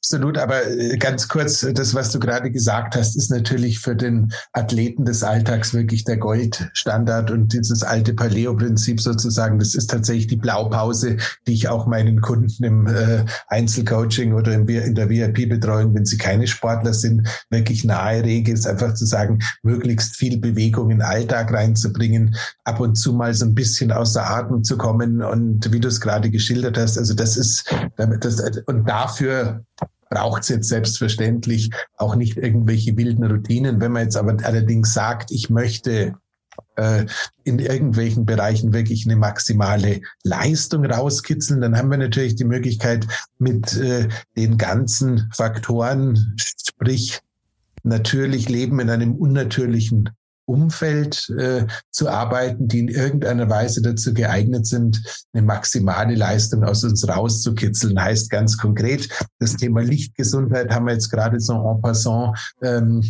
Absolut, 0.00 0.38
aber 0.38 0.64
äh, 0.64 0.96
ganz 0.96 1.26
kurz, 1.26 1.66
das, 1.74 1.92
was 1.92 2.12
du 2.12 2.20
gerade 2.20 2.52
gesagt 2.52 2.94
hast, 2.94 3.16
ist 3.16 3.32
natürlich 3.32 3.80
für 3.80 3.96
den 3.96 4.32
Athleten 4.52 5.04
des 5.04 5.24
Alltags 5.24 5.74
wirklich 5.74 6.04
der 6.04 6.18
Goldstandard 6.18 7.32
und 7.32 7.52
dieses 7.52 7.82
alte 7.82 8.14
Paleo-Prinzip 8.14 9.00
sozusagen, 9.00 9.58
das 9.58 9.74
ist 9.74 9.90
tatsächlich 9.90 10.28
die 10.28 10.36
Blaupause, 10.36 11.16
die 11.48 11.52
ich 11.52 11.68
auch 11.68 11.88
meinen 11.88 12.20
Kunden 12.20 12.62
im 12.62 12.86
äh, 12.86 13.24
Einzelcoaching 13.48 14.34
oder 14.34 14.52
in 14.52 14.94
der 14.94 15.10
VIP-Betreuung, 15.10 15.92
wenn 15.96 16.06
sie 16.06 16.16
keine 16.16 16.46
Sportler 16.46 16.94
sind, 16.94 17.28
wirklich 17.50 17.84
nahe 17.84 18.22
rege, 18.22 18.52
ist 18.52 18.68
einfach 18.68 18.94
zu 18.94 19.04
sagen, 19.04 19.40
möglichst 19.64 20.14
viel 20.14 20.38
Bewegung 20.38 20.90
in 20.90 20.98
den 20.98 21.06
Alltag 21.06 21.52
reinzubringen, 21.52 22.36
ab 22.62 22.78
und 22.78 22.94
zu 22.94 23.14
mal 23.14 23.34
so 23.34 23.46
ein 23.46 23.54
bisschen 23.54 23.90
außer 23.90 24.30
Atem 24.30 24.62
zu 24.62 24.78
kommen. 24.78 25.22
Und 25.22 25.72
wie 25.72 25.80
du 25.80 25.88
es 25.88 26.00
gerade 26.00 26.30
geschildert 26.30 26.78
hast, 26.78 26.98
also 26.98 27.14
das 27.14 27.36
ist, 27.36 27.68
das, 27.96 28.40
und 28.66 28.88
dafür 28.88 29.64
braucht 30.10 30.42
es 30.42 30.48
jetzt 30.48 30.68
selbstverständlich 30.68 31.70
auch 31.96 32.16
nicht 32.16 32.36
irgendwelche 32.36 32.96
wilden 32.96 33.24
Routinen. 33.24 33.80
Wenn 33.80 33.92
man 33.92 34.04
jetzt 34.04 34.16
aber 34.16 34.36
allerdings 34.42 34.92
sagt, 34.92 35.30
ich 35.30 35.50
möchte 35.50 36.14
äh, 36.76 37.06
in 37.44 37.58
irgendwelchen 37.58 38.24
Bereichen 38.24 38.72
wirklich 38.72 39.06
eine 39.06 39.16
maximale 39.16 40.00
Leistung 40.22 40.84
rauskitzeln, 40.84 41.60
dann 41.60 41.76
haben 41.76 41.90
wir 41.90 41.98
natürlich 41.98 42.36
die 42.36 42.44
Möglichkeit 42.44 43.06
mit 43.38 43.76
äh, 43.76 44.08
den 44.36 44.58
ganzen 44.58 45.30
Faktoren, 45.34 46.36
sprich 46.36 47.20
natürlich 47.82 48.48
Leben 48.48 48.80
in 48.80 48.90
einem 48.90 49.14
unnatürlichen 49.14 50.10
Umfeld 50.48 51.28
äh, 51.38 51.66
zu 51.90 52.08
arbeiten, 52.08 52.68
die 52.68 52.78
in 52.80 52.88
irgendeiner 52.88 53.50
Weise 53.50 53.82
dazu 53.82 54.14
geeignet 54.14 54.66
sind, 54.66 55.02
eine 55.32 55.42
maximale 55.42 56.14
Leistung 56.14 56.64
aus 56.64 56.84
uns 56.84 57.06
rauszukitzeln. 57.06 58.00
Heißt 58.00 58.30
ganz 58.30 58.56
konkret, 58.56 59.10
das 59.38 59.56
Thema 59.56 59.82
Lichtgesundheit 59.82 60.70
haben 60.70 60.86
wir 60.86 60.94
jetzt 60.94 61.10
gerade 61.10 61.38
so 61.38 61.52
en 61.54 61.82
passant 61.82 62.38
ähm, 62.62 63.02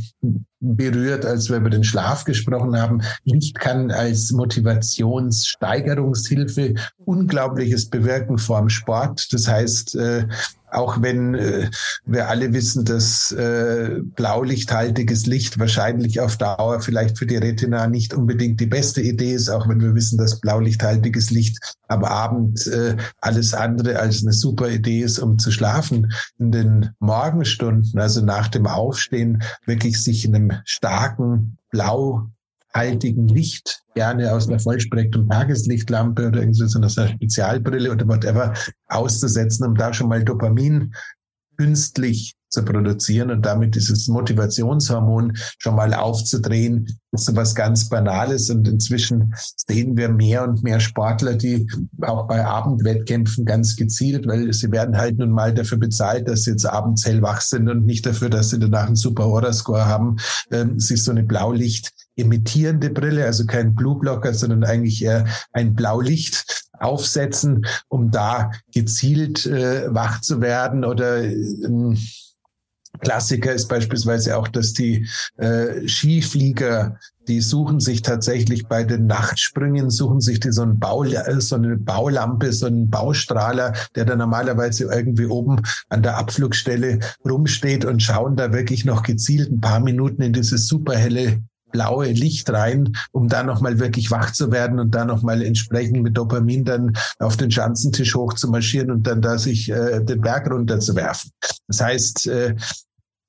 berührt, 0.60 1.24
als 1.24 1.48
wir 1.48 1.58
über 1.58 1.70
den 1.70 1.84
Schlaf 1.84 2.24
gesprochen 2.24 2.76
haben. 2.80 3.02
Licht 3.24 3.60
kann 3.60 3.92
als 3.92 4.32
Motivationssteigerungshilfe 4.32 6.74
Unglaubliches 7.04 7.88
bewirken 7.88 8.38
vorm 8.38 8.68
Sport. 8.68 9.32
Das 9.32 9.46
heißt, 9.46 9.94
äh, 9.94 10.26
auch 10.70 11.00
wenn 11.02 11.34
äh, 11.34 11.70
wir 12.04 12.28
alle 12.28 12.52
wissen, 12.52 12.84
dass 12.84 13.32
äh, 13.32 14.00
blaulichthaltiges 14.02 15.26
Licht 15.26 15.58
wahrscheinlich 15.58 16.20
auf 16.20 16.36
Dauer 16.36 16.80
vielleicht 16.80 17.18
für 17.18 17.26
die 17.26 17.36
Retina 17.36 17.86
nicht 17.86 18.14
unbedingt 18.14 18.60
die 18.60 18.66
beste 18.66 19.00
Idee 19.00 19.32
ist, 19.32 19.48
auch 19.48 19.68
wenn 19.68 19.80
wir 19.80 19.94
wissen, 19.94 20.18
dass 20.18 20.40
blaulichthaltiges 20.40 21.30
Licht 21.30 21.58
am 21.88 22.04
Abend 22.04 22.66
äh, 22.66 22.96
alles 23.20 23.54
andere 23.54 23.98
als 23.98 24.22
eine 24.22 24.32
super 24.32 24.68
Idee 24.68 25.00
ist, 25.00 25.18
um 25.18 25.38
zu 25.38 25.50
schlafen. 25.50 26.12
In 26.38 26.52
den 26.52 26.90
Morgenstunden, 26.98 27.98
also 27.98 28.24
nach 28.24 28.48
dem 28.48 28.66
Aufstehen, 28.66 29.42
wirklich 29.66 30.02
sich 30.02 30.24
in 30.24 30.34
einem 30.34 30.52
starken 30.64 31.58
Blau 31.70 32.28
haltigen 32.74 33.28
Licht, 33.28 33.82
gerne 33.94 34.32
aus 34.32 34.48
einer 34.48 34.58
Vollspektrum-Tageslichtlampe 34.58 36.28
oder 36.28 36.40
irgendwie 36.40 36.66
so 36.66 36.78
einer 36.78 36.88
Spezialbrille 36.88 37.90
oder 37.90 38.06
whatever 38.06 38.54
auszusetzen, 38.86 39.66
um 39.66 39.74
da 39.74 39.92
schon 39.92 40.08
mal 40.08 40.24
Dopamin 40.24 40.92
künstlich 41.56 42.34
zu 42.50 42.64
produzieren 42.64 43.30
und 43.30 43.44
damit 43.44 43.74
dieses 43.74 44.08
Motivationshormon 44.08 45.32
schon 45.58 45.74
mal 45.74 45.92
aufzudrehen, 45.92 46.86
ist 47.12 47.26
so 47.26 47.36
was 47.36 47.54
ganz 47.54 47.88
Banales. 47.88 48.48
Und 48.48 48.66
inzwischen 48.66 49.34
sehen 49.68 49.96
wir 49.96 50.08
mehr 50.08 50.44
und 50.44 50.62
mehr 50.62 50.80
Sportler, 50.80 51.34
die 51.34 51.66
auch 52.00 52.26
bei 52.26 52.44
Abendwettkämpfen 52.44 53.44
ganz 53.44 53.76
gezielt, 53.76 54.26
weil 54.26 54.52
sie 54.52 54.70
werden 54.72 54.96
halt 54.96 55.18
nun 55.18 55.30
mal 55.30 55.52
dafür 55.52 55.78
bezahlt, 55.78 56.26
dass 56.28 56.44
sie 56.44 56.52
jetzt 56.52 56.64
abends 56.64 57.04
hellwach 57.04 57.40
sind 57.42 57.68
und 57.68 57.84
nicht 57.84 58.06
dafür, 58.06 58.30
dass 58.30 58.50
sie 58.50 58.58
danach 58.58 58.86
einen 58.86 58.96
super 58.96 59.24
Aura-Score 59.24 59.84
haben, 59.84 60.16
äh, 60.50 60.64
sich 60.76 61.04
so 61.04 61.10
eine 61.10 61.24
Blaulicht 61.24 61.92
emittierende 62.18 62.90
Brille, 62.90 63.24
also 63.24 63.46
kein 63.46 63.74
Blue 63.74 63.98
Blocker, 63.98 64.34
sondern 64.34 64.64
eigentlich 64.64 65.02
eher 65.02 65.26
ein 65.52 65.74
Blaulicht 65.74 66.68
aufsetzen, 66.80 67.66
um 67.88 68.10
da 68.10 68.50
gezielt 68.72 69.46
äh, 69.46 69.92
wach 69.92 70.20
zu 70.20 70.40
werden. 70.40 70.84
Oder 70.84 71.24
äh, 71.24 71.96
Klassiker 73.00 73.52
ist 73.52 73.68
beispielsweise 73.68 74.36
auch, 74.36 74.48
dass 74.48 74.72
die 74.72 75.06
äh, 75.36 75.86
Skiflieger, 75.86 76.98
die 77.28 77.40
suchen 77.40 77.80
sich 77.80 78.02
tatsächlich 78.02 78.66
bei 78.66 78.84
den 78.84 79.06
Nachtsprüngen, 79.06 79.90
suchen 79.90 80.20
sich 80.20 80.40
die 80.40 80.50
so, 80.50 80.62
ein 80.62 80.78
Bau, 80.78 81.04
so 81.38 81.56
eine 81.56 81.76
Baulampe, 81.76 82.52
so 82.52 82.66
einen 82.66 82.90
Baustrahler, 82.90 83.74
der 83.94 84.04
da 84.06 84.16
normalerweise 84.16 84.84
irgendwie 84.84 85.26
oben 85.26 85.60
an 85.90 86.02
der 86.02 86.16
Abflugstelle 86.16 87.00
rumsteht 87.28 87.84
und 87.84 88.02
schauen 88.02 88.36
da 88.36 88.52
wirklich 88.52 88.84
noch 88.84 89.02
gezielt 89.02 89.50
ein 89.52 89.60
paar 89.60 89.80
Minuten 89.80 90.22
in 90.22 90.32
dieses 90.32 90.66
superhelle 90.66 91.42
blaue 91.70 92.10
Licht 92.12 92.50
rein, 92.50 92.96
um 93.12 93.28
da 93.28 93.42
nochmal 93.42 93.78
wirklich 93.78 94.10
wach 94.10 94.32
zu 94.32 94.50
werden 94.50 94.78
und 94.78 94.94
da 94.94 95.04
nochmal 95.04 95.42
entsprechend 95.42 96.02
mit 96.02 96.16
Dopamin 96.16 96.64
dann 96.64 96.96
auf 97.18 97.36
den 97.36 97.50
Schanzentisch 97.50 98.14
hoch 98.14 98.34
zu 98.34 98.48
marschieren 98.48 98.90
und 98.90 99.06
dann 99.06 99.22
da 99.22 99.38
sich 99.38 99.70
äh, 99.70 100.02
den 100.02 100.20
Berg 100.20 100.50
runter 100.50 100.80
zu 100.80 100.94
werfen. 100.94 101.30
Das 101.66 101.80
heißt, 101.80 102.26
äh, 102.28 102.56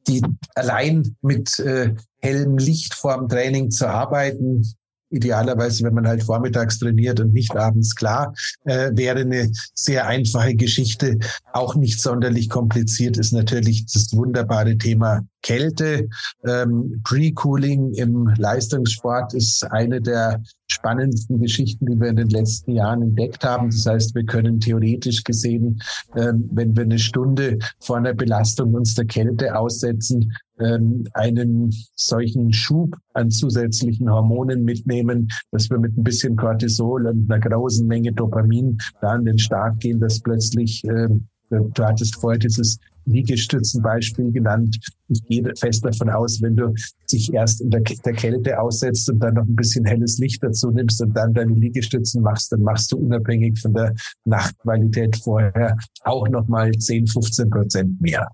die 0.08 0.22
allein 0.56 1.16
mit 1.22 1.60
äh, 1.60 1.94
hellem 2.20 2.58
Licht 2.58 2.94
vorm 2.94 3.30
Training 3.30 3.70
zu 3.70 3.88
arbeiten, 3.88 4.64
idealerweise, 5.10 5.84
wenn 5.84 5.94
man 5.94 6.08
halt 6.08 6.24
vormittags 6.24 6.80
trainiert 6.80 7.20
und 7.20 7.34
nicht 7.34 7.56
abends 7.56 7.96
klar, 7.96 8.34
äh, 8.66 8.92
wäre 8.94 9.20
eine 9.20 9.52
sehr 9.74 10.08
einfache 10.08 10.56
Geschichte. 10.56 11.18
Auch 11.54 11.76
nicht 11.76 12.02
sonderlich 12.02 12.50
kompliziert 12.50 13.18
ist 13.18 13.34
natürlich 13.34 13.86
das 13.86 14.16
wunderbare 14.16 14.78
Thema 14.78 15.22
Kälte. 15.42 16.10
Ähm, 16.46 17.02
Pre-Cooling 17.04 17.94
im 17.94 18.28
Leistungssport 18.38 19.34
ist 19.34 19.64
eine 19.72 20.02
der 20.02 20.42
spannendsten 20.80 21.40
Geschichten, 21.40 21.86
die 21.86 22.00
wir 22.00 22.10
in 22.10 22.16
den 22.16 22.30
letzten 22.30 22.72
Jahren 22.72 23.02
entdeckt 23.02 23.44
haben. 23.44 23.70
Das 23.70 23.86
heißt, 23.86 24.16
wir 24.16 24.26
können 24.26 24.60
theoretisch 24.60 25.24
gesehen, 25.24 25.82
ähm, 26.16 26.50
wenn 26.52 26.76
wir 26.76 26.84
eine 26.84 27.00
Stunde 27.00 27.60
vor 27.80 27.98
einer 27.98 28.14
Belastung 28.14 28.74
uns 28.74 28.96
der 28.96 29.06
Kälte 29.06 29.58
aussetzen, 29.58 30.34
ähm, 30.60 31.06
einen 31.14 31.74
solchen 31.96 32.52
Schub 32.54 32.96
an 33.14 33.30
zusätzlichen 33.30 34.10
Hormonen 34.10 34.64
mitnehmen, 34.64 35.30
dass 35.52 35.70
wir 35.70 35.80
mit 35.80 35.98
ein 35.98 36.04
bisschen 36.04 36.36
Cortisol 36.36 37.08
und 37.08 37.32
einer 37.32 37.40
großen 37.40 37.86
Menge 37.88 38.12
Dopamin 38.14 38.78
da 39.02 39.10
an 39.10 39.26
den 39.26 39.38
Start 39.38 39.80
gehen, 39.80 40.00
dass 40.00 40.20
plötzlich 40.20 40.84
ähm, 40.86 41.28
Du 41.50 41.84
hattest 41.84 42.16
vorher 42.16 42.38
dieses 42.38 42.78
Liegestützenbeispiel 43.06 44.32
genannt. 44.32 44.78
Ich 45.08 45.24
gehe 45.26 45.44
fest 45.56 45.84
davon 45.86 46.10
aus, 46.10 46.42
wenn 46.42 46.56
du 46.56 46.74
dich 47.12 47.34
erst 47.34 47.62
in 47.62 47.70
der, 47.72 47.82
der, 47.82 48.14
Kälte 48.14 48.60
aussetzt 48.60 49.10
und 49.10 49.20
dann 49.20 49.36
noch 49.36 49.46
ein 49.46 49.56
bisschen 49.56 49.86
helles 49.86 50.18
Licht 50.20 50.44
dazu 50.44 50.72
nimmst 50.72 51.02
und 51.02 51.14
dann 51.14 51.34
deine 51.34 51.54
Liegestützen 51.54 52.22
machst, 52.22 52.52
dann 52.52 52.62
machst 52.62 52.92
du 52.92 52.98
unabhängig 52.98 53.60
von 53.60 53.74
der 53.74 53.96
Nachtqualität 54.26 55.18
vorher 55.18 55.78
auch 56.04 56.28
nochmal 56.30 56.72
10, 56.72 57.08
15 57.08 57.50
Prozent 57.50 58.02
mehr. 58.02 58.28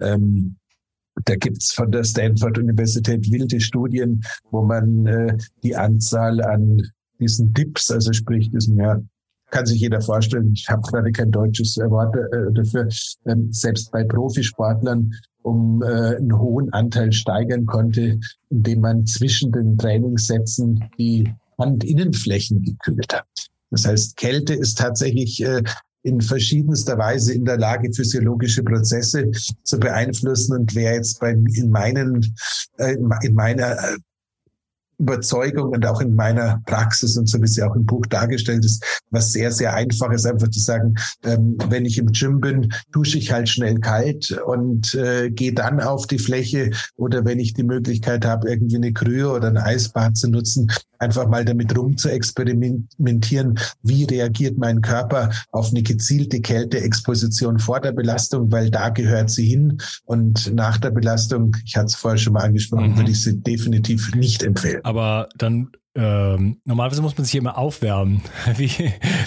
Ähm, 0.00 0.56
da 1.24 1.36
gibt's 1.36 1.72
von 1.72 1.92
der 1.92 2.04
Stanford-Universität 2.04 3.30
wilde 3.30 3.60
Studien, 3.60 4.24
wo 4.50 4.62
man 4.62 5.06
äh, 5.06 5.36
die 5.62 5.76
Anzahl 5.76 6.42
an 6.42 6.82
diesen 7.20 7.52
Dips, 7.54 7.90
also 7.90 8.12
sprich 8.12 8.50
diesen 8.50 8.78
ja, 8.78 8.98
kann 9.50 9.66
sich 9.66 9.80
jeder 9.80 10.00
vorstellen. 10.00 10.52
Ich 10.54 10.68
habe 10.68 10.82
gerade 10.82 11.12
kein 11.12 11.30
deutsches 11.30 11.76
Wort 11.76 12.16
äh, 12.16 12.52
dafür. 12.52 12.88
Ähm, 13.26 13.52
selbst 13.52 13.90
bei 13.92 14.04
Profisportlern 14.04 15.12
um 15.42 15.82
äh, 15.82 16.16
einen 16.16 16.38
hohen 16.38 16.72
Anteil 16.72 17.12
steigern 17.12 17.66
konnte, 17.66 18.18
indem 18.50 18.80
man 18.80 19.06
zwischen 19.06 19.52
den 19.52 19.76
Trainingssätzen 19.76 20.82
die 20.98 21.32
Handinnenflächen 21.58 22.62
gekühlt 22.62 23.12
hat. 23.12 23.26
Das 23.70 23.86
heißt, 23.86 24.16
Kälte 24.16 24.54
ist 24.54 24.78
tatsächlich 24.78 25.42
äh, 25.44 25.62
in 26.02 26.20
verschiedenster 26.20 26.98
Weise 26.98 27.34
in 27.34 27.44
der 27.44 27.58
Lage, 27.58 27.92
physiologische 27.92 28.62
Prozesse 28.62 29.30
zu 29.62 29.78
beeinflussen. 29.78 30.58
Und 30.58 30.74
wer 30.74 30.94
jetzt 30.94 31.20
bei, 31.20 31.32
in 31.32 31.70
meinen, 31.70 32.34
äh, 32.78 32.94
in 33.22 33.34
meiner 33.34 33.76
Überzeugung 35.04 35.70
und 35.70 35.86
auch 35.86 36.00
in 36.00 36.14
meiner 36.14 36.62
Praxis 36.66 37.16
und 37.16 37.28
so 37.28 37.40
wie 37.40 37.46
sie 37.46 37.62
auch 37.62 37.76
im 37.76 37.86
Buch 37.86 38.06
dargestellt 38.06 38.64
ist, 38.64 38.84
was 39.10 39.32
sehr, 39.32 39.52
sehr 39.52 39.74
einfach 39.74 40.10
ist, 40.10 40.26
einfach 40.26 40.48
zu 40.48 40.60
sagen, 40.60 40.94
ähm, 41.24 41.56
wenn 41.68 41.84
ich 41.84 41.98
im 41.98 42.12
Gym 42.12 42.40
bin, 42.40 42.72
dusche 42.90 43.18
ich 43.18 43.32
halt 43.32 43.48
schnell 43.48 43.78
kalt 43.80 44.32
und 44.46 44.94
äh, 44.94 45.30
gehe 45.30 45.52
dann 45.52 45.80
auf 45.80 46.06
die 46.06 46.18
Fläche 46.18 46.70
oder 46.96 47.24
wenn 47.24 47.38
ich 47.38 47.54
die 47.54 47.64
Möglichkeit 47.64 48.24
habe, 48.24 48.50
irgendwie 48.50 48.76
eine 48.76 48.92
Krühe 48.92 49.30
oder 49.30 49.48
ein 49.48 49.58
Eisbad 49.58 50.16
zu 50.16 50.30
nutzen, 50.30 50.70
einfach 51.04 51.28
mal 51.28 51.44
damit 51.44 51.76
rum 51.76 51.96
zu 51.96 52.10
experimentieren, 52.10 53.58
wie 53.82 54.04
reagiert 54.04 54.58
mein 54.58 54.80
Körper 54.80 55.30
auf 55.52 55.70
eine 55.70 55.82
gezielte 55.82 56.40
Kälteexposition 56.40 57.58
vor 57.58 57.80
der 57.80 57.92
Belastung, 57.92 58.50
weil 58.50 58.70
da 58.70 58.88
gehört 58.88 59.30
sie 59.30 59.46
hin 59.46 59.78
und 60.04 60.52
nach 60.54 60.78
der 60.78 60.90
Belastung, 60.90 61.56
ich 61.64 61.76
hatte 61.76 61.86
es 61.86 61.94
vorher 61.94 62.18
schon 62.18 62.32
mal 62.32 62.44
angesprochen, 62.44 62.92
mhm. 62.92 62.96
würde 62.96 63.10
ich 63.10 63.22
sie 63.22 63.40
definitiv 63.40 64.14
nicht 64.14 64.42
empfehlen. 64.42 64.80
Aber 64.84 65.28
dann 65.36 65.70
ähm, 65.96 66.60
normalerweise 66.64 67.02
muss 67.02 67.16
man 67.16 67.24
sich 67.24 67.36
immer 67.36 67.56
aufwärmen. 67.56 68.22
Wie, 68.56 68.70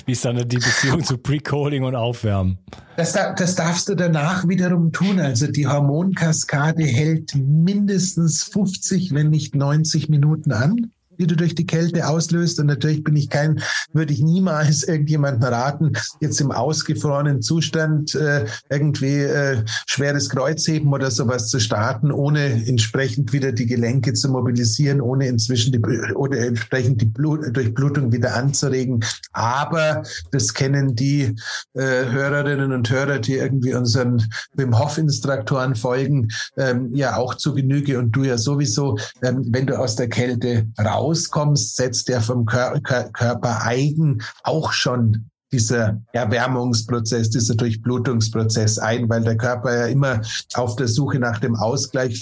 wie 0.06 0.12
ist 0.12 0.26
dann 0.26 0.36
die 0.50 0.58
Beziehung 0.58 1.02
zu 1.04 1.18
Pre-Coding 1.18 1.84
und 1.84 1.96
Aufwärmen? 1.96 2.58
Das, 2.98 3.14
das 3.14 3.56
darfst 3.56 3.88
du 3.88 3.96
danach 3.96 4.48
wiederum 4.48 4.92
tun. 4.92 5.20
Also 5.20 5.48
die 5.48 5.66
Hormonkaskade 5.66 6.84
hält 6.84 7.36
mindestens 7.36 8.44
50, 8.44 9.14
wenn 9.14 9.30
nicht 9.30 9.56
90 9.56 10.10
Minuten 10.10 10.52
an 10.52 10.92
die 11.20 11.28
du 11.28 11.36
durch 11.36 11.56
die 11.56 11.66
Kälte 11.66 12.08
auslöst. 12.08 12.60
Und 12.60 12.68
natürlich 12.68 13.04
bin 13.04 13.16
ich 13.16 13.30
kein, 13.30 13.62
würde 13.94 14.14
ich 14.14 14.22
niemals 14.22 14.84
irgendjemanden 14.88 15.44
raten, 15.44 15.94
jetzt 16.22 16.40
im 16.42 16.52
ausgefrorenen 16.52 17.42
Zustand 17.42 18.16
äh, 18.16 18.46
irgendwie 18.70 19.18
äh, 19.20 19.64
schweres 19.86 20.30
Kreuzheben 20.30 20.92
oder 20.94 21.12
sowas 21.12 21.50
zu 21.50 21.60
starten, 21.60 22.12
ohne 22.12 22.68
entsprechend 22.68 23.34
wieder 23.34 23.52
die 23.52 23.66
Gelenke 23.66 24.14
zu 24.14 24.30
mobilisieren, 24.30 25.02
ohne 25.02 25.28
inzwischen 25.28 25.72
die, 25.72 25.80
oder 26.14 26.40
entsprechend 26.40 27.02
die 27.02 27.06
Blut, 27.06 27.56
Durchblutung 27.56 28.12
wieder 28.12 28.36
anzuregen. 28.36 29.04
Aber 29.32 30.04
das 30.32 30.54
kennen 30.54 30.96
die 30.96 31.36
äh, 31.74 31.82
Hörerinnen 31.82 32.72
und 32.72 32.90
Hörer, 32.90 33.20
die 33.20 33.36
irgendwie 33.36 33.74
unseren 33.74 34.24
Wim 34.54 34.78
Hof 34.78 34.98
Instruktoren 34.98 35.76
folgen, 35.76 36.30
ähm, 36.58 36.94
ja 36.94 37.18
auch 37.18 37.36
zu 37.36 37.54
Genüge 37.54 38.00
und 38.00 38.12
du 38.12 38.24
ja 38.24 38.38
sowieso, 38.38 38.98
ähm, 39.24 39.46
wenn 39.50 39.68
du 39.68 39.78
aus 39.78 39.96
der 39.96 40.10
Kälte 40.10 40.68
raus 40.80 41.07
rauskommst, 41.08 41.76
setzt 41.76 42.10
der 42.10 42.22
vom 42.22 42.46
Kör 42.46 42.80
Körper 42.82 43.64
eigen 43.64 44.22
auch 44.44 44.72
schon 44.72 45.30
dieser 45.54 46.02
Erwärmungsprozess, 46.12 47.30
dieser 47.30 47.56
Durchblutungsprozess 47.56 48.80
ein, 48.80 49.08
weil 49.08 49.24
der 49.24 49.38
Körper 49.38 49.74
ja 49.74 49.86
immer 49.86 50.22
auf 50.56 50.76
der 50.76 50.90
Suche 50.90 51.20
nach 51.20 51.40
dem 51.40 51.56
Ausgleich 51.56 52.22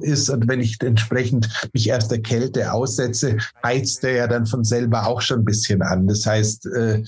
ist. 0.00 0.28
Und 0.30 0.48
wenn 0.48 0.60
ich 0.60 0.76
entsprechend 0.82 1.48
mich 1.72 1.88
erst 1.88 2.10
der 2.10 2.22
Kälte 2.22 2.72
aussetze, 2.72 3.36
heizt 3.64 4.02
der 4.02 4.12
ja 4.12 4.26
dann 4.26 4.46
von 4.46 4.64
selber 4.64 5.06
auch 5.06 5.20
schon 5.20 5.40
ein 5.40 5.44
bisschen 5.44 5.80
an. 5.80 6.08
Das 6.08 6.26
heißt, 6.26 6.66
äh, 6.66 7.04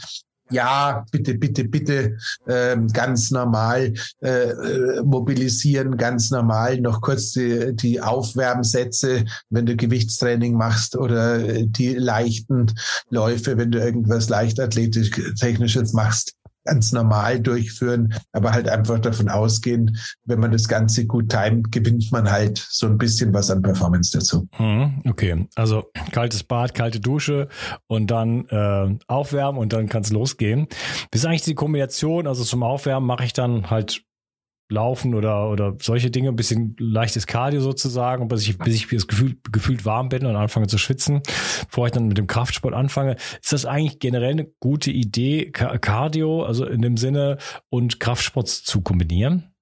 ja, 0.50 1.04
bitte, 1.10 1.34
bitte, 1.34 1.64
bitte 1.64 2.16
ähm, 2.48 2.88
ganz 2.88 3.30
normal 3.30 3.94
äh, 4.20 4.28
äh, 4.28 5.02
mobilisieren, 5.02 5.96
ganz 5.96 6.30
normal 6.30 6.80
noch 6.80 7.00
kurz 7.00 7.32
die, 7.32 7.74
die 7.74 8.00
Aufwärmsätze, 8.00 9.24
wenn 9.50 9.66
du 9.66 9.76
Gewichtstraining 9.76 10.54
machst 10.54 10.96
oder 10.96 11.38
die 11.64 11.94
leichten 11.94 12.72
Läufe, 13.10 13.56
wenn 13.58 13.70
du 13.70 13.78
irgendwas 13.78 14.28
leichtathletisch 14.28 15.10
technisches 15.38 15.92
machst 15.92 16.37
ganz 16.68 16.92
normal 16.92 17.40
durchführen, 17.40 18.14
aber 18.32 18.52
halt 18.52 18.68
einfach 18.68 18.98
davon 18.98 19.28
ausgehen, 19.28 19.98
wenn 20.24 20.38
man 20.38 20.52
das 20.52 20.68
Ganze 20.68 21.06
gut 21.06 21.30
timet, 21.30 21.72
gewinnt 21.72 22.12
man 22.12 22.30
halt 22.30 22.58
so 22.58 22.86
ein 22.86 22.98
bisschen 22.98 23.32
was 23.32 23.50
an 23.50 23.62
Performance 23.62 24.16
dazu. 24.16 24.48
Mhm, 24.58 25.02
okay, 25.08 25.48
also 25.54 25.90
kaltes 26.12 26.44
Bad, 26.44 26.74
kalte 26.74 27.00
Dusche 27.00 27.48
und 27.86 28.10
dann 28.10 28.46
äh, 28.48 28.98
aufwärmen 29.06 29.58
und 29.58 29.72
dann 29.72 29.88
kann 29.88 30.02
es 30.02 30.10
losgehen. 30.10 30.68
Das 31.10 31.22
ist 31.22 31.26
eigentlich 31.26 31.42
die 31.42 31.54
Kombination, 31.54 32.26
also 32.26 32.44
zum 32.44 32.62
Aufwärmen 32.62 33.06
mache 33.06 33.24
ich 33.24 33.32
dann 33.32 33.70
halt 33.70 34.02
Laufen 34.70 35.14
oder, 35.14 35.48
oder 35.50 35.76
solche 35.80 36.10
Dinge, 36.10 36.28
ein 36.28 36.36
bisschen 36.36 36.76
leichtes 36.78 37.26
Cardio 37.26 37.60
sozusagen, 37.60 38.28
bis 38.28 38.46
ich, 38.46 38.58
bis 38.58 38.74
ich 38.74 38.88
das 38.88 39.06
Gefühl, 39.06 39.36
gefühlt 39.50 39.84
warm 39.84 40.08
bin 40.08 40.26
und 40.26 40.36
anfange 40.36 40.66
zu 40.66 40.76
schwitzen, 40.76 41.22
bevor 41.68 41.86
ich 41.86 41.92
dann 41.92 42.08
mit 42.08 42.18
dem 42.18 42.26
Kraftsport 42.26 42.74
anfange. 42.74 43.16
Ist 43.40 43.52
das 43.52 43.64
eigentlich 43.64 43.98
generell 43.98 44.32
eine 44.32 44.44
gute 44.60 44.90
Idee, 44.90 45.50
Cardio, 45.50 46.44
also 46.44 46.66
in 46.66 46.82
dem 46.82 46.96
Sinne, 46.96 47.38
und 47.70 47.98
Kraftsport 47.98 48.48
zu 48.48 48.82
kombinieren? 48.82 49.54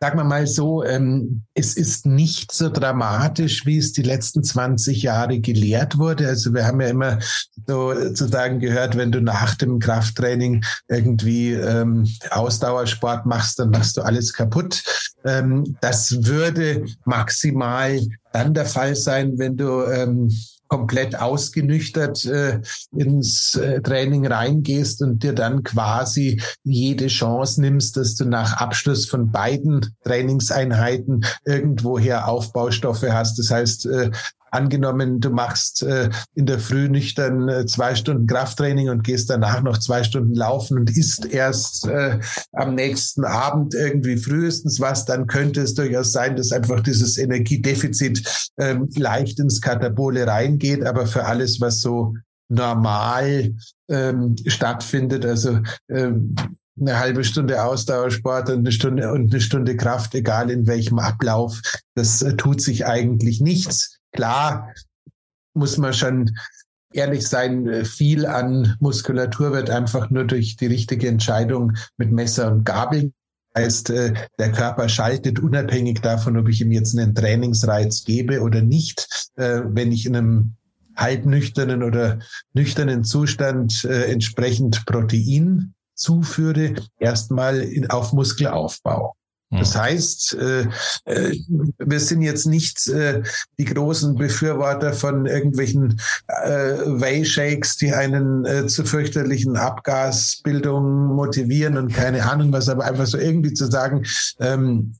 Sagen 0.00 0.18
wir 0.18 0.24
mal 0.24 0.46
so, 0.46 0.84
ähm, 0.84 1.42
es 1.54 1.76
ist 1.76 2.06
nicht 2.06 2.52
so 2.52 2.68
dramatisch, 2.68 3.66
wie 3.66 3.78
es 3.78 3.92
die 3.92 4.02
letzten 4.02 4.44
20 4.44 5.02
Jahre 5.02 5.40
gelehrt 5.40 5.98
wurde. 5.98 6.28
Also 6.28 6.54
wir 6.54 6.66
haben 6.66 6.80
ja 6.80 6.88
immer 6.88 7.18
so 7.66 7.92
sozusagen 7.94 8.60
gehört, 8.60 8.96
wenn 8.96 9.12
du 9.12 9.20
nach 9.20 9.54
dem 9.56 9.78
Krafttraining 9.78 10.64
irgendwie 10.88 11.52
ähm, 11.52 12.06
Ausdauersport 12.30 13.26
machst, 13.26 13.58
dann 13.58 13.70
machst 13.70 13.96
du 13.96 14.02
alles 14.02 14.32
kaputt. 14.32 14.82
Ähm, 15.24 15.76
das 15.80 16.24
würde 16.24 16.86
maximal 17.04 18.00
dann 18.32 18.54
der 18.54 18.66
Fall 18.66 18.94
sein, 18.94 19.38
wenn 19.38 19.56
du 19.56 19.82
ähm, 19.84 20.30
komplett 20.68 21.18
ausgenüchtert 21.18 22.24
äh, 22.26 22.60
ins 22.96 23.54
äh, 23.54 23.80
Training 23.80 24.26
reingehst 24.26 25.02
und 25.02 25.22
dir 25.22 25.32
dann 25.32 25.62
quasi 25.62 26.40
jede 26.62 27.08
Chance 27.08 27.60
nimmst, 27.60 27.96
dass 27.96 28.14
du 28.14 28.24
nach 28.24 28.58
Abschluss 28.58 29.06
von 29.06 29.32
beiden 29.32 29.94
Trainingseinheiten 30.04 31.24
irgendwoher 31.44 32.28
Aufbaustoffe 32.28 33.06
hast. 33.10 33.38
Das 33.38 33.50
heißt, 33.50 33.86
äh, 33.86 34.10
Angenommen, 34.50 35.20
du 35.20 35.30
machst 35.30 35.82
äh, 35.82 36.10
in 36.34 36.46
der 36.46 36.58
Früh 36.58 36.88
nüchtern 36.88 37.48
äh, 37.48 37.66
zwei 37.66 37.94
Stunden 37.94 38.26
Krafttraining 38.26 38.88
und 38.88 39.04
gehst 39.04 39.30
danach 39.30 39.62
noch 39.62 39.78
zwei 39.78 40.04
Stunden 40.04 40.34
laufen 40.34 40.78
und 40.78 40.96
isst 40.96 41.26
erst 41.26 41.86
äh, 41.86 42.18
am 42.52 42.74
nächsten 42.74 43.24
Abend 43.24 43.74
irgendwie 43.74 44.16
frühestens 44.16 44.80
was, 44.80 45.04
dann 45.04 45.26
könnte 45.26 45.60
es 45.62 45.74
durchaus 45.74 46.12
sein, 46.12 46.36
dass 46.36 46.52
einfach 46.52 46.80
dieses 46.80 47.18
Energiedefizit 47.18 48.50
ähm, 48.58 48.88
leicht 48.96 49.38
ins 49.38 49.60
Katabole 49.60 50.26
reingeht. 50.26 50.84
Aber 50.84 51.06
für 51.06 51.24
alles, 51.24 51.60
was 51.60 51.80
so 51.80 52.14
normal 52.48 53.54
ähm, 53.90 54.36
stattfindet, 54.46 55.26
also 55.26 55.60
ähm, 55.90 56.34
eine 56.80 56.98
halbe 56.98 57.24
Stunde 57.24 57.62
Ausdauersport 57.62 58.50
und 58.50 58.58
eine 58.58 58.72
Stunde 58.72 59.10
und 59.12 59.32
eine 59.32 59.40
Stunde 59.40 59.76
Kraft, 59.76 60.14
egal 60.14 60.50
in 60.50 60.66
welchem 60.66 60.98
Ablauf, 60.98 61.60
das 61.94 62.22
äh, 62.22 62.36
tut 62.36 62.60
sich 62.60 62.86
eigentlich 62.86 63.40
nichts. 63.40 63.97
Klar 64.18 64.74
muss 65.54 65.78
man 65.78 65.92
schon 65.94 66.36
ehrlich 66.92 67.28
sein, 67.28 67.84
viel 67.84 68.26
an 68.26 68.74
Muskulatur 68.80 69.52
wird 69.52 69.70
einfach 69.70 70.10
nur 70.10 70.24
durch 70.24 70.56
die 70.56 70.66
richtige 70.66 71.06
Entscheidung 71.06 71.74
mit 71.98 72.10
Messer 72.10 72.50
und 72.50 72.64
Gabel 72.64 73.12
heißt, 73.56 73.90
äh, 73.90 74.14
der 74.40 74.50
Körper 74.50 74.88
schaltet 74.88 75.38
unabhängig 75.38 76.00
davon, 76.00 76.36
ob 76.36 76.48
ich 76.48 76.60
ihm 76.60 76.72
jetzt 76.72 76.98
einen 76.98 77.14
Trainingsreiz 77.14 78.02
gebe 78.02 78.40
oder 78.40 78.60
nicht. 78.60 79.30
Äh, 79.36 79.60
wenn 79.66 79.92
ich 79.92 80.04
in 80.04 80.16
einem 80.16 80.56
halbnüchternen 80.96 81.84
oder 81.84 82.18
nüchternen 82.54 83.04
Zustand 83.04 83.84
äh, 83.84 84.10
entsprechend 84.10 84.84
Protein 84.84 85.74
zuführe, 85.94 86.74
erstmal 86.98 87.68
auf 87.88 88.12
Muskelaufbau. 88.12 89.14
Das 89.50 89.74
heißt, 89.74 90.34
äh, 90.34 90.66
äh, 91.06 91.38
wir 91.78 92.00
sind 92.00 92.20
jetzt 92.20 92.46
nicht 92.46 92.86
äh, 92.88 93.22
die 93.58 93.64
großen 93.64 94.14
Befürworter 94.14 94.92
von 94.92 95.26
irgendwelchen 95.26 96.00
Whey-Shakes, 96.28 97.76
die 97.78 97.92
einen 97.92 98.68
zu 98.68 98.84
fürchterlichen 98.84 99.56
Abgasbildungen 99.56 101.14
motivieren 101.14 101.76
und 101.76 101.92
keine 101.92 102.30
Ahnung 102.30 102.52
was, 102.52 102.68
aber 102.68 102.84
einfach 102.84 103.06
so 103.06 103.18
irgendwie 103.18 103.54
zu 103.54 103.70
sagen, 103.70 104.04
ähm, 104.40 104.94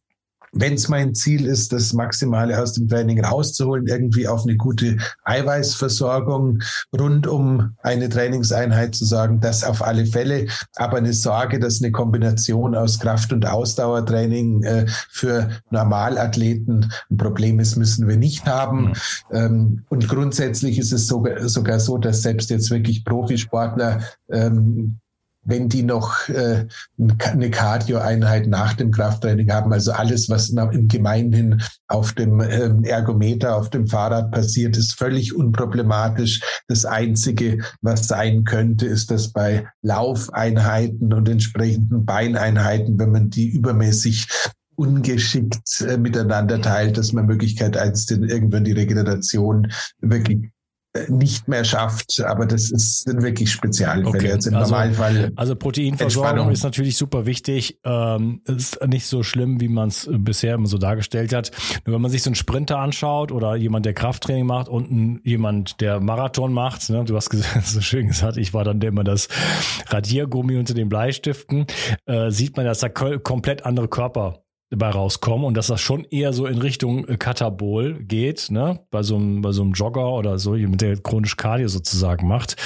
wenn 0.53 0.75
es 0.75 0.89
mein 0.89 1.15
Ziel 1.15 1.47
ist, 1.47 1.73
das 1.73 1.93
Maximale 1.93 2.61
aus 2.61 2.73
dem 2.73 2.89
Training 2.89 3.25
rauszuholen, 3.25 3.87
irgendwie 3.87 4.29
auf 4.29 4.45
eine 4.45 4.57
gute 4.57 4.97
Eiweißversorgung 5.25 6.61
rund 6.99 7.27
um 7.27 7.77
eine 7.83 8.09
Trainingseinheit 8.09 8.95
zu 8.95 9.05
sagen, 9.05 9.41
das 9.41 9.65
auf 9.65 9.83
alle 9.83 10.07
Fälle. 10.07 10.47
Aber 10.77 10.99
eine 10.99 11.13
Sorge, 11.13 11.59
dass 11.59 11.83
eine 11.83 11.93
Kombination 11.93 12.75
aus 12.75 12.99
Kraft- 12.99 13.33
und 13.33 13.47
Ausdauertraining 13.47 14.63
äh, 14.63 14.87
für 15.11 15.51
Normalathleten 15.71 16.91
ein 17.11 17.17
Problem 17.17 17.61
ist, 17.61 17.77
müssen 17.77 18.09
wir 18.09 18.17
nicht 18.17 18.47
haben. 18.47 18.89
Mhm. 18.89 18.95
Ähm, 19.33 19.85
und 19.89 20.09
grundsätzlich 20.09 20.79
ist 20.79 20.93
es 20.93 21.07
sogar, 21.07 21.49
sogar 21.49 21.81
so, 21.81 21.99
dass 21.99 22.23
selbst 22.23 22.51
jetzt 22.51 22.71
wirklich 22.71 23.05
Profisportler 23.05 24.03
ähm, 24.31 24.99
wenn 25.49 25.69
die 25.69 25.83
noch 25.83 26.29
äh, 26.29 26.67
eine 26.99 27.51
Cardio-Einheit 27.51 28.47
nach 28.47 28.75
dem 28.75 28.91
Krafttraining 28.91 29.51
haben. 29.51 29.73
Also 29.73 29.93
alles, 29.93 30.29
was 30.29 30.51
im 30.51 30.89
Gemeinhin 30.89 31.63
auf 31.89 32.13
dem 32.13 32.41
ähm, 32.41 32.85
Ergometer, 32.85 33.57
auf 33.57 33.71
dem 33.71 33.87
Fahrrad 33.87 34.31
passiert, 34.31 34.77
ist 34.77 34.93
völlig 34.93 35.35
unproblematisch. 35.35 36.43
Das 36.69 36.85
Einzige, 36.85 37.59
was 37.81 38.07
sein 38.07 38.45
könnte, 38.45 38.87
ist, 38.87 39.11
dass 39.11 39.33
bei 39.33 39.67
Laufeinheiten 39.81 41.15
und 41.15 41.29
entsprechenden 41.29 42.05
Beineinheiten, 42.05 42.99
wenn 42.99 43.11
man 43.11 43.31
die 43.31 43.49
übermäßig 43.49 44.29
ungeschickt 44.77 45.81
äh, 45.81 45.97
miteinander 45.97 46.61
teilt, 46.61 46.99
dass 46.99 47.13
man 47.13 47.27
Möglichkeit 47.27 47.77
eins, 47.77 48.05
denn 48.07 48.23
irgendwann 48.23 48.65
die 48.65 48.73
Regeneration 48.73 49.73
wirklich 50.01 50.51
nicht 51.09 51.49
mehr 51.49 51.65
schafft. 51.65 52.21
Aber 52.25 52.47
das 52.47 52.71
ist, 52.71 53.05
sind 53.05 53.23
wirklich 53.23 53.51
Spezialfälle. 53.51 54.09
Okay. 54.09 54.29
Jetzt 54.29 54.47
im 54.47 54.55
also, 54.55 54.73
Normalfall. 54.73 55.33
Also 55.37 55.57
Proteinversorgung 55.57 56.51
ist 56.51 56.65
natürlich 56.65 56.97
super 56.97 57.27
wichtig. 57.27 57.79
Ähm, 57.85 58.43
ist 58.45 58.85
nicht 58.87 59.07
so 59.07 59.23
schlimm, 59.23 59.61
wie 59.61 59.69
man 59.69 59.89
es 59.89 60.09
bisher 60.11 60.55
immer 60.55 60.67
so 60.67 60.79
dargestellt 60.79 61.33
hat. 61.33 61.51
Nur 61.85 61.95
wenn 61.95 62.03
man 62.03 62.11
sich 62.11 62.23
so 62.23 62.31
einen 62.31 62.35
Sprinter 62.35 62.79
anschaut 62.79 63.33
oder 63.33 63.57
jemand, 63.57 63.87
der 63.87 63.95
Krafttraining 63.95 64.47
macht 64.47 64.69
und 64.69 64.91
ein, 64.91 65.21
jemand, 65.25 65.81
der 65.81 66.01
Marathon 66.01 66.53
macht, 66.53 66.89
ne, 66.91 67.05
du 67.05 67.17
hast 67.17 67.31
so 67.65 67.81
schön 67.81 68.09
gesagt, 68.09 68.37
ich 68.37 68.55
war 68.55 68.65
dann 68.65 68.81
immer 68.81 69.05
das 69.05 69.29
Radiergummi 69.89 70.57
unter 70.57 70.75
den 70.75 70.89
Bleistiften, 70.89 71.67
äh, 72.07 72.31
sieht 72.31 72.57
man, 72.57 72.67
dass 72.67 72.81
da 72.81 72.89
komplett 72.89 73.65
andere 73.65 73.89
Körper 73.89 74.43
dabei 74.71 74.91
rauskommen 74.91 75.47
und 75.47 75.57
dass 75.57 75.69
das 75.69 75.81
schon 75.81 76.05
eher 76.05 76.33
so 76.33 76.47
in 76.47 76.59
Richtung 76.59 77.07
äh, 77.09 77.17
Katabol 77.17 78.03
geht, 78.05 78.51
ne? 78.51 78.81
Bei 78.91 79.03
so 79.03 79.17
einem, 79.17 79.43
bei 79.43 79.53
so 79.53 79.63
einem 79.63 79.73
Jogger 79.73 80.13
oder 80.13 80.39
so, 80.39 80.53
mit 80.53 80.81
der 80.81 80.99
chronisch 80.99 81.37
Cardio 81.37 81.69
sozusagen 81.69 82.29
macht. 82.29 82.57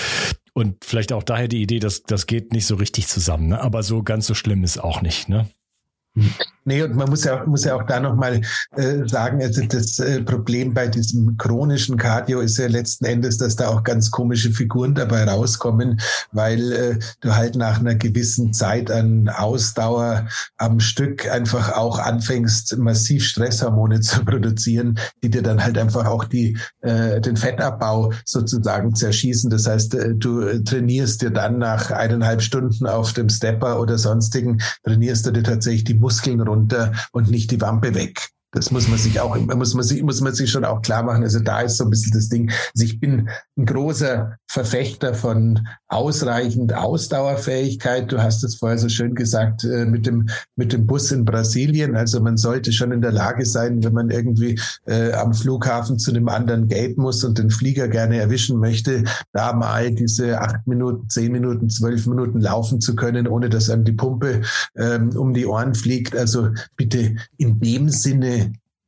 Und 0.55 0.85
vielleicht 0.85 1.13
auch 1.13 1.23
daher 1.23 1.49
die 1.49 1.63
Idee, 1.63 1.79
dass 1.79 2.03
das 2.03 2.27
geht 2.27 2.53
nicht 2.53 2.67
so 2.67 2.75
richtig 2.75 3.07
zusammen, 3.07 3.49
ne? 3.49 3.61
Aber 3.61 3.83
so 3.83 4.03
ganz 4.03 4.27
so 4.27 4.35
schlimm 4.35 4.65
ist 4.65 4.83
auch 4.83 5.03
nicht, 5.03 5.29
ne? 5.29 5.49
Nee, 6.65 6.83
und 6.83 6.95
man 6.95 7.11
muss 7.11 7.25
ja, 7.25 7.45
muss 7.45 7.65
ja 7.65 7.75
auch 7.75 7.83
da 7.85 7.99
nochmal 7.99 8.41
äh, 8.77 9.07
sagen, 9.07 9.43
also 9.43 9.63
das 9.67 9.99
äh, 9.99 10.23
Problem 10.23 10.73
bei 10.73 10.87
diesem 10.87 11.37
chronischen 11.37 11.97
Cardio 11.97 12.41
ist 12.41 12.57
ja 12.59 12.69
letzten 12.69 13.05
Endes, 13.05 13.39
dass 13.39 13.57
da 13.57 13.69
auch 13.69 13.83
ganz 13.83 14.11
komische 14.11 14.51
Figuren 14.53 14.95
dabei 14.95 15.25
rauskommen, 15.25 16.01
weil 16.31 16.73
äh, 16.73 16.99
du 17.21 17.35
halt 17.35 17.57
nach 17.57 17.81
einer 17.81 17.97
gewissen 17.97 18.53
Zeit 18.53 18.91
an 18.91 19.29
Ausdauer 19.29 20.29
am 20.57 20.79
Stück 20.79 21.29
einfach 21.29 21.73
auch 21.73 21.99
anfängst, 21.99 22.79
massiv 22.79 23.25
Stresshormone 23.25 24.01
zu 24.03 24.25
produzieren, 24.25 24.99
die 25.23 25.31
dir 25.31 25.43
dann 25.43 25.63
halt 25.63 25.77
einfach 25.79 26.07
auch 26.07 26.25
die, 26.25 26.57
äh, 26.83 27.21
den 27.21 27.37
Fettabbau 27.37 28.13
sozusagen 28.25 28.95
zerschießen. 28.95 29.51
Das 29.51 29.67
heißt, 29.67 29.95
äh, 29.95 30.15
du 30.15 30.63
trainierst 30.63 31.23
dir 31.23 31.31
dann 31.31 31.59
nach 31.59 31.91
eineinhalb 31.91 32.41
Stunden 32.41 32.87
auf 32.87 33.13
dem 33.15 33.29
Stepper 33.29 33.81
oder 33.81 33.99
sonstigen, 33.99 34.61
trainierst 34.85 35.27
du 35.27 35.33
dir 35.33 35.43
tatsächlich 35.43 35.85
die 35.85 35.95
Muskeln 35.95 36.41
runter 36.53 36.93
und 37.13 37.31
nicht 37.31 37.51
die 37.51 37.61
Wampe 37.61 37.95
weg. 37.95 38.31
Das 38.53 38.71
muss 38.71 38.87
man 38.87 38.99
sich 38.99 39.19
auch, 39.19 39.35
muss 39.39 39.75
man 39.75 39.83
sich, 39.83 40.03
muss 40.03 40.21
man 40.21 40.35
sich 40.35 40.51
schon 40.51 40.67
auch 40.67 40.83
klar 40.83 41.03
machen. 41.03 41.23
Also 41.23 41.41
da 41.41 41.63
ist 41.63 41.79
so 41.79 41.85
ein 41.85 41.91
bisschen 41.91 42.13
das 42.13 42.29
Ding. 42.29 42.51
Also 42.51 42.85
ich 42.85 43.01
bin 43.01 43.31
ein 43.57 43.65
großer 43.65 44.37
Verfechter 44.47 45.15
von 45.15 45.67
ausreichend 45.89 46.75
Ausdauerfähigkeit. 46.75 48.13
Du 48.13 48.23
hast 48.23 48.45
es 48.45 48.57
vorher 48.57 48.77
so 48.77 48.91
schön 48.91 49.15
gesagt, 49.15 49.65
äh, 49.65 49.87
mit 49.87 50.05
dem, 50.05 50.29
mit 50.55 50.75
dem 50.75 50.87
Bus 50.87 51.11
in 51.13 51.25
Brasilien. 51.25 51.97
Also 51.97 52.21
man 52.21 52.37
sollte 52.37 52.73
schon 52.73 52.93
in 52.93 53.01
der 53.01 53.13
Lage 53.13 53.47
sein, 53.47 53.83
wenn 53.83 53.95
man 53.95 54.11
irgendwie 54.11 54.61
äh, 54.87 55.13
am 55.13 55.33
Flughafen 55.33 55.99
zu 55.99 56.11
einem 56.11 56.29
anderen 56.29 56.69
Gate 56.69 56.99
muss 56.99 57.25
und 57.25 57.39
den 57.39 57.49
Flieger 57.49 57.89
gerne 57.89 58.19
erwischen 58.19 58.59
möchte, 58.59 59.05
da 59.33 59.55
mal 59.55 59.93
diese 59.93 60.43
acht 60.43 60.67
Minuten, 60.67 61.09
zehn 61.09 61.33
Minuten, 61.33 61.71
zwölf 61.71 62.07
Minuten 62.07 62.41
laufen 62.41 62.83
zu 62.83 62.95
können, 62.97 63.27
ohne 63.27 63.49
dass 63.49 63.71
einem 63.71 63.85
die 63.85 63.93
Pumpe 63.93 64.43
ähm, 64.77 65.17
um 65.17 65.33
die 65.33 65.47
Ohren 65.47 65.75
fliegt. 65.75 66.15
Also 66.15 66.51
bitte 66.77 67.17
in 67.39 67.59
dem 67.59 67.89
Sinne 67.89 68.42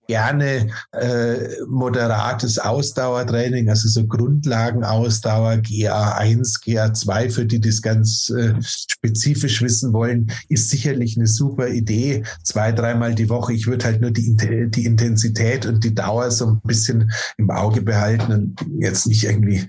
gerne 0.07 0.69
äh, 0.93 1.63
moderates 1.67 2.59
Ausdauertraining, 2.59 3.69
also 3.69 3.89
so 3.89 4.07
Grundlagenausdauer, 4.07 5.55
GA1, 5.55 6.63
GA2, 6.63 7.31
für 7.31 7.47
die 7.47 7.61
das 7.61 7.83
ganz 7.83 8.31
äh, 8.31 8.55
spezifisch 8.61 9.63
wissen 9.63 9.93
wollen, 9.93 10.31
ist 10.49 10.71
sicherlich 10.71 11.17
eine 11.17 11.27
super 11.27 11.69
Idee. 11.69 12.25
Zwei, 12.43 12.73
dreimal 12.73 13.15
die 13.15 13.29
Woche. 13.29 13.53
Ich 13.55 13.67
würde 13.67 13.85
halt 13.85 14.01
nur 14.01 14.11
die, 14.11 14.37
die 14.71 14.85
Intensität 14.85 15.67
und 15.67 15.85
die 15.85 15.95
Dauer 15.95 16.31
so 16.31 16.47
ein 16.47 16.61
bisschen 16.65 17.11
im 17.39 17.51
Auge 17.51 17.83
behalten 17.83 18.33
und 18.33 18.61
jetzt 18.81 19.07
nicht 19.07 19.25
irgendwie 19.25 19.67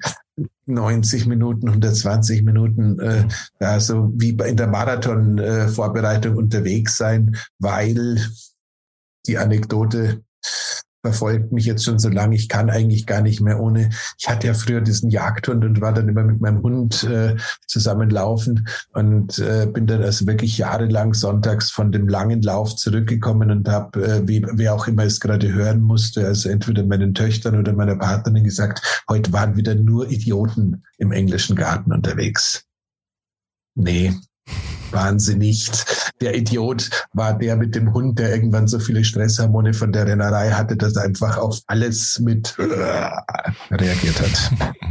90 0.65 1.27
Minuten, 1.27 1.69
120 1.69 2.43
Minuten, 2.43 2.99
äh, 2.99 3.27
ja, 3.59 3.79
so 3.79 4.11
wie 4.15 4.29
in 4.31 4.57
der 4.57 4.67
Marathon-Vorbereitung 4.67 6.35
äh, 6.35 6.37
unterwegs 6.37 6.97
sein, 6.97 7.37
weil 7.59 8.19
die 9.27 9.37
Anekdote 9.37 10.23
verfolgt 11.05 11.51
mich 11.51 11.65
jetzt 11.65 11.83
schon 11.83 11.99
so 11.99 12.09
lange, 12.09 12.35
ich 12.35 12.49
kann 12.49 12.71
eigentlich 12.71 13.05
gar 13.05 13.21
nicht 13.21 13.39
mehr 13.39 13.59
ohne. 13.59 13.91
Ich 14.17 14.27
hatte 14.27 14.47
ja 14.47 14.55
früher 14.55 14.81
diesen 14.81 15.11
Jagdhund 15.11 15.63
und 15.63 15.79
war 15.79 15.93
dann 15.93 16.09
immer 16.09 16.23
mit 16.23 16.41
meinem 16.41 16.63
Hund 16.63 17.03
äh, 17.03 17.35
zusammenlaufen 17.67 18.67
und 18.91 19.37
äh, 19.37 19.67
bin 19.67 19.85
dann 19.85 20.01
also 20.01 20.25
wirklich 20.25 20.57
jahrelang 20.57 21.13
sonntags 21.13 21.69
von 21.69 21.91
dem 21.91 22.07
langen 22.07 22.41
Lauf 22.41 22.75
zurückgekommen 22.75 23.51
und 23.51 23.69
habe, 23.69 24.03
äh, 24.03 24.27
wie, 24.27 24.43
wer 24.53 24.73
auch 24.73 24.87
immer 24.87 25.03
es 25.03 25.19
gerade 25.19 25.53
hören 25.53 25.81
musste, 25.81 26.25
also 26.25 26.49
entweder 26.49 26.83
meinen 26.83 27.13
Töchtern 27.13 27.59
oder 27.59 27.73
meiner 27.73 27.97
Partnerin 27.97 28.43
gesagt, 28.43 29.03
heute 29.07 29.31
waren 29.31 29.55
wieder 29.55 29.75
nur 29.75 30.09
Idioten 30.09 30.83
im 30.97 31.11
englischen 31.11 31.55
Garten 31.55 31.93
unterwegs. 31.93 32.65
Nee, 33.75 34.11
waren 34.91 35.19
sie 35.19 35.35
nicht. 35.35 36.11
Der 36.21 36.35
Idiot 36.35 36.89
war 37.13 37.37
der 37.37 37.55
mit 37.55 37.75
dem 37.75 37.93
Hund, 37.93 38.17
der 38.17 38.33
irgendwann 38.33 38.67
so 38.67 38.79
viele 38.79 39.03
Stresshormone 39.03 39.73
von 39.73 39.91
der 39.91 40.07
Rennerei 40.07 40.51
hatte, 40.51 40.77
dass 40.77 40.95
er 40.95 41.03
einfach 41.03 41.37
auf 41.37 41.59
alles 41.67 42.19
mit 42.19 42.55
äh, 42.57 43.73
reagiert 43.75 44.21
hat. 44.21 44.51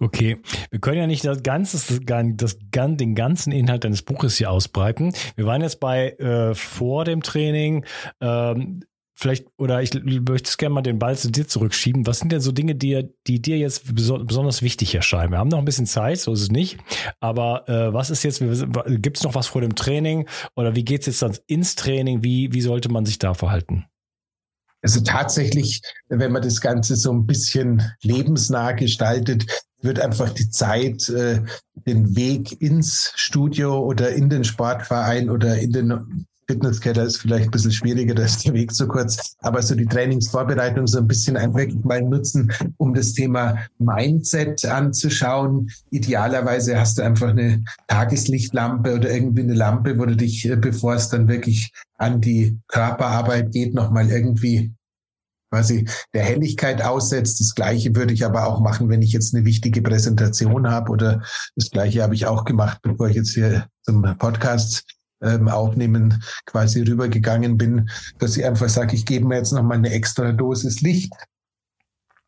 Okay, 0.00 0.40
wir 0.70 0.78
können 0.78 0.98
ja 0.98 1.06
nicht 1.08 1.24
das 1.24 1.42
ganze, 1.42 2.00
das, 2.00 2.22
das, 2.36 2.56
den 2.70 3.14
ganzen 3.16 3.52
Inhalt 3.52 3.82
deines 3.82 4.02
Buches 4.02 4.36
hier 4.36 4.48
ausbreiten. 4.48 5.12
Wir 5.34 5.44
waren 5.44 5.60
jetzt 5.60 5.80
bei 5.80 6.10
äh, 6.10 6.54
vor 6.54 7.04
dem 7.04 7.20
Training. 7.20 7.84
Ähm, 8.20 8.84
vielleicht, 9.18 9.46
oder 9.58 9.82
ich 9.82 9.92
möchte 9.94 10.56
gerne 10.56 10.74
mal 10.74 10.82
den 10.82 11.00
Ball 11.00 11.16
zu 11.18 11.30
dir 11.30 11.48
zurückschieben. 11.48 12.06
Was 12.06 12.20
sind 12.20 12.30
denn 12.30 12.40
so 12.40 12.52
Dinge, 12.52 12.76
die, 12.76 13.08
die 13.26 13.42
dir 13.42 13.58
jetzt 13.58 13.94
besonders 13.94 14.62
wichtig 14.62 14.94
erscheinen? 14.94 15.32
Wir 15.32 15.38
haben 15.38 15.48
noch 15.48 15.58
ein 15.58 15.64
bisschen 15.64 15.86
Zeit, 15.86 16.20
so 16.20 16.32
ist 16.32 16.42
es 16.42 16.50
nicht. 16.50 16.78
Aber 17.18 17.68
äh, 17.68 17.92
was 17.92 18.10
ist 18.10 18.22
jetzt, 18.22 18.38
gibt 18.38 19.16
es 19.16 19.24
noch 19.24 19.34
was 19.34 19.48
vor 19.48 19.60
dem 19.60 19.74
Training? 19.74 20.28
Oder 20.54 20.76
wie 20.76 20.84
geht 20.84 21.00
es 21.00 21.06
jetzt 21.06 21.22
dann 21.22 21.36
ins 21.46 21.74
Training? 21.74 22.22
Wie, 22.22 22.52
wie 22.52 22.60
sollte 22.60 22.90
man 22.90 23.04
sich 23.04 23.18
da 23.18 23.34
verhalten? 23.34 23.86
Also 24.82 25.00
tatsächlich, 25.00 25.82
wenn 26.08 26.30
man 26.30 26.42
das 26.42 26.60
Ganze 26.60 26.94
so 26.94 27.12
ein 27.12 27.26
bisschen 27.26 27.82
lebensnah 28.02 28.70
gestaltet, 28.72 29.46
wird 29.82 29.98
einfach 29.98 30.30
die 30.30 30.48
Zeit, 30.50 31.08
äh, 31.08 31.42
den 31.74 32.14
Weg 32.14 32.62
ins 32.62 33.12
Studio 33.16 33.80
oder 33.80 34.10
in 34.10 34.28
den 34.30 34.44
Sportverein 34.44 35.28
oder 35.28 35.58
in 35.58 35.72
den 35.72 36.26
Fitnesskeller 36.50 37.04
ist 37.04 37.18
vielleicht 37.18 37.46
ein 37.46 37.50
bisschen 37.50 37.72
schwieriger, 37.72 38.14
da 38.14 38.24
ist 38.24 38.46
der 38.46 38.54
Weg 38.54 38.74
zu 38.74 38.88
kurz. 38.88 39.36
Aber 39.40 39.60
so 39.60 39.74
die 39.74 39.86
Trainingsvorbereitung 39.86 40.86
so 40.86 40.98
ein 40.98 41.06
bisschen 41.06 41.36
einfach 41.36 41.66
mal 41.84 42.00
nutzen, 42.00 42.50
um 42.78 42.94
das 42.94 43.12
Thema 43.12 43.58
Mindset 43.78 44.64
anzuschauen. 44.64 45.70
Idealerweise 45.90 46.80
hast 46.80 46.98
du 46.98 47.02
einfach 47.02 47.28
eine 47.28 47.62
Tageslichtlampe 47.86 48.94
oder 48.94 49.10
irgendwie 49.10 49.42
eine 49.42 49.54
Lampe, 49.54 49.98
wo 49.98 50.06
du 50.06 50.16
dich, 50.16 50.48
äh, 50.48 50.56
bevor 50.56 50.94
es 50.94 51.10
dann 51.10 51.28
wirklich 51.28 51.70
an 51.98 52.20
die 52.20 52.58
Körperarbeit 52.68 53.52
geht, 53.52 53.74
nochmal 53.74 54.10
irgendwie 54.10 54.72
quasi 55.50 55.86
der 56.14 56.24
Helligkeit 56.24 56.82
aussetzt. 56.82 57.40
Das 57.40 57.54
Gleiche 57.54 57.94
würde 57.94 58.14
ich 58.14 58.24
aber 58.24 58.46
auch 58.46 58.60
machen, 58.60 58.88
wenn 58.88 59.02
ich 59.02 59.12
jetzt 59.12 59.34
eine 59.34 59.44
wichtige 59.44 59.82
Präsentation 59.82 60.70
habe 60.70 60.90
oder 60.90 61.22
das 61.56 61.70
Gleiche 61.70 62.02
habe 62.02 62.14
ich 62.14 62.26
auch 62.26 62.44
gemacht, 62.44 62.78
bevor 62.82 63.08
ich 63.08 63.16
jetzt 63.16 63.34
hier 63.34 63.66
zum 63.82 64.02
Podcast 64.18 64.97
ähm, 65.22 65.48
Aufnehmen 65.48 66.22
quasi 66.46 66.82
rübergegangen 66.82 67.56
bin, 67.56 67.88
dass 68.18 68.36
ich 68.36 68.44
einfach 68.44 68.68
sage, 68.68 68.94
ich 68.94 69.06
gebe 69.06 69.26
mir 69.26 69.36
jetzt 69.36 69.52
noch 69.52 69.62
mal 69.62 69.74
eine 69.74 69.90
extra 69.90 70.32
Dosis 70.32 70.80
Licht, 70.80 71.12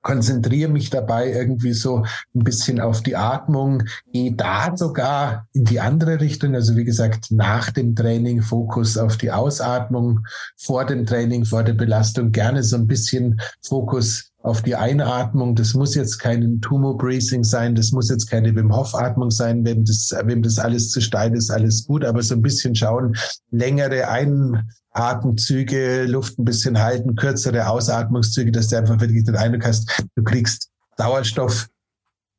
konzentriere 0.02 0.70
mich 0.70 0.90
dabei 0.90 1.30
irgendwie 1.30 1.72
so 1.72 2.04
ein 2.34 2.44
bisschen 2.44 2.80
auf 2.80 3.02
die 3.02 3.16
Atmung, 3.16 3.82
gehe 4.12 4.32
da 4.32 4.74
sogar 4.76 5.46
in 5.52 5.64
die 5.64 5.80
andere 5.80 6.20
Richtung. 6.20 6.54
Also 6.54 6.76
wie 6.76 6.84
gesagt, 6.84 7.30
nach 7.30 7.70
dem 7.70 7.94
Training 7.94 8.42
Fokus 8.42 8.96
auf 8.96 9.16
die 9.18 9.30
Ausatmung, 9.30 10.20
vor 10.56 10.86
dem 10.86 11.04
Training, 11.04 11.44
vor 11.44 11.64
der 11.64 11.74
Belastung 11.74 12.32
gerne 12.32 12.62
so 12.62 12.76
ein 12.76 12.86
bisschen 12.86 13.40
Fokus 13.62 14.29
auf 14.42 14.62
die 14.62 14.74
Einatmung. 14.74 15.54
Das 15.54 15.74
muss 15.74 15.94
jetzt 15.94 16.18
kein 16.18 16.60
Tumor 16.60 16.96
Breathing 16.96 17.44
sein, 17.44 17.74
das 17.74 17.92
muss 17.92 18.08
jetzt 18.08 18.30
keine 18.30 18.54
Wim 18.54 18.74
Hof 18.74 18.94
Atmung 18.94 19.30
sein. 19.30 19.64
Wenn 19.64 19.84
das, 19.84 20.14
wem 20.24 20.42
das 20.42 20.58
alles 20.58 20.90
zu 20.90 21.00
steil 21.00 21.34
ist, 21.34 21.50
alles 21.50 21.86
gut, 21.86 22.04
aber 22.04 22.22
so 22.22 22.34
ein 22.34 22.42
bisschen 22.42 22.74
schauen, 22.74 23.14
längere 23.50 24.08
Einatemzüge, 24.08 26.04
Luft 26.06 26.38
ein 26.38 26.44
bisschen 26.44 26.78
halten, 26.78 27.16
kürzere 27.16 27.68
Ausatmungszüge, 27.68 28.52
dass 28.52 28.68
du 28.68 28.78
einfach 28.78 29.00
wirklich 29.00 29.24
den 29.24 29.36
Eindruck 29.36 29.66
hast, 29.66 30.04
du 30.14 30.22
kriegst 30.22 30.70
Sauerstoff 30.96 31.68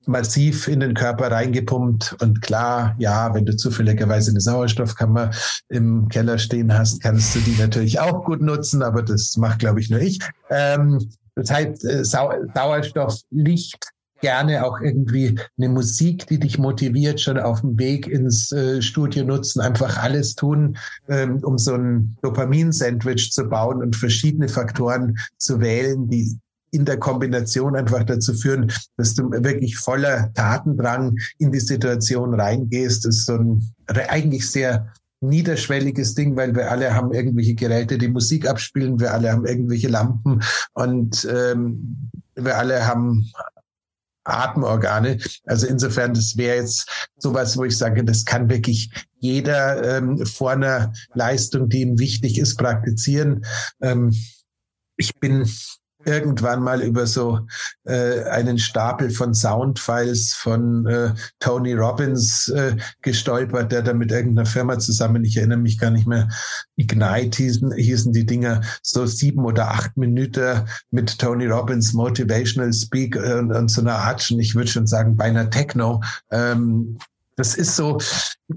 massiv 0.07 0.67
in 0.67 0.79
den 0.79 0.95
Körper 0.95 1.31
reingepumpt 1.31 2.15
und 2.21 2.41
klar, 2.41 2.95
ja, 2.97 3.33
wenn 3.35 3.45
du 3.45 3.55
zufälligerweise 3.55 4.31
eine 4.31 4.41
Sauerstoffkammer 4.41 5.29
im 5.69 6.07
Keller 6.09 6.39
stehen 6.39 6.73
hast, 6.73 7.01
kannst 7.01 7.35
du 7.35 7.39
die 7.39 7.55
natürlich 7.59 7.99
auch 7.99 8.25
gut 8.25 8.41
nutzen, 8.41 8.81
aber 8.81 9.03
das 9.03 9.37
macht, 9.37 9.59
glaube 9.59 9.79
ich, 9.79 9.91
nur 9.91 9.99
ich. 9.99 10.19
Ähm, 10.49 11.11
das 11.35 11.51
heißt, 11.51 11.85
äh, 11.85 12.03
Sauerstoff, 12.03 13.21
Licht, 13.29 13.91
gerne 14.21 14.63
auch 14.65 14.79
irgendwie 14.79 15.37
eine 15.57 15.69
Musik, 15.69 16.27
die 16.27 16.39
dich 16.39 16.57
motiviert, 16.57 17.19
schon 17.19 17.37
auf 17.37 17.61
dem 17.61 17.77
Weg 17.77 18.07
ins 18.07 18.51
äh, 18.51 18.81
Studio 18.81 19.25
nutzen, 19.25 19.61
einfach 19.61 19.97
alles 19.97 20.35
tun, 20.35 20.77
ähm, 21.09 21.43
um 21.43 21.57
so 21.57 21.73
ein 21.73 22.15
Dopamin-Sandwich 22.21 23.31
zu 23.31 23.45
bauen 23.45 23.81
und 23.81 23.95
verschiedene 23.95 24.47
Faktoren 24.47 25.17
zu 25.37 25.59
wählen, 25.59 26.07
die 26.07 26.39
in 26.73 26.85
der 26.85 26.97
Kombination 26.97 27.75
einfach 27.75 28.03
dazu 28.03 28.33
führen, 28.33 28.71
dass 28.95 29.13
du 29.13 29.29
wirklich 29.29 29.77
voller 29.77 30.31
Tatendrang 30.33 31.17
in 31.37 31.51
die 31.51 31.59
Situation 31.59 32.33
reingehst. 32.33 33.05
Das 33.05 33.17
ist 33.17 33.25
so 33.25 33.33
ein 33.33 33.73
eigentlich 33.87 34.49
sehr 34.49 34.93
niederschwelliges 35.21 36.15
Ding, 36.15 36.35
weil 36.35 36.55
wir 36.55 36.71
alle 36.71 36.93
haben 36.93 37.13
irgendwelche 37.13 37.55
Geräte, 37.55 37.97
die 37.97 38.07
Musik 38.07 38.47
abspielen, 38.47 38.99
wir 38.99 39.13
alle 39.13 39.31
haben 39.31 39.45
irgendwelche 39.45 39.87
Lampen 39.87 40.41
und 40.73 41.27
ähm, 41.31 42.09
wir 42.35 42.57
alle 42.57 42.85
haben 42.85 43.31
Atemorgane. 44.23 45.19
Also 45.45 45.67
insofern, 45.67 46.13
das 46.13 46.37
wäre 46.37 46.57
jetzt 46.57 47.09
sowas, 47.17 47.57
wo 47.57 47.63
ich 47.63 47.77
sage, 47.77 48.03
das 48.03 48.25
kann 48.25 48.49
wirklich 48.49 48.91
jeder 49.19 49.97
ähm, 49.97 50.25
vor 50.25 50.51
einer 50.51 50.93
Leistung, 51.13 51.69
die 51.69 51.81
ihm 51.81 51.99
wichtig 51.99 52.37
ist, 52.37 52.57
praktizieren. 52.57 53.45
Ähm, 53.81 54.13
ich 54.97 55.15
bin 55.15 55.49
irgendwann 56.05 56.61
mal 56.61 56.81
über 56.81 57.07
so 57.07 57.39
äh, 57.83 58.23
einen 58.23 58.57
Stapel 58.57 59.09
von 59.09 59.33
Soundfiles 59.33 60.33
von 60.33 60.85
äh, 60.85 61.13
Tony 61.39 61.73
Robbins 61.73 62.47
äh, 62.49 62.75
gestolpert, 63.01 63.71
der 63.71 63.81
da 63.81 63.93
mit 63.93 64.11
irgendeiner 64.11 64.45
Firma 64.45 64.79
zusammen, 64.79 65.23
ich 65.23 65.37
erinnere 65.37 65.59
mich 65.59 65.77
gar 65.77 65.91
nicht 65.91 66.07
mehr, 66.07 66.29
Ignite 66.75 67.37
hießen, 67.37 67.73
hießen 67.73 68.13
die 68.13 68.25
Dinger, 68.25 68.61
so 68.81 69.05
sieben 69.05 69.45
oder 69.45 69.69
acht 69.69 69.95
Minuten 69.97 70.65
mit 70.91 71.17
Tony 71.19 71.45
Robbins 71.45 71.93
Motivational 71.93 72.73
Speak 72.73 73.15
äh, 73.15 73.33
und, 73.33 73.51
und 73.51 73.69
so 73.69 73.81
einer 73.81 73.95
Art, 73.95 74.29
ich 74.31 74.55
würde 74.55 74.69
schon 74.69 74.87
sagen, 74.87 75.15
beinahe 75.15 75.49
Techno. 75.49 76.01
Ähm, 76.31 76.97
das 77.35 77.55
ist 77.55 77.75
so 77.75 77.97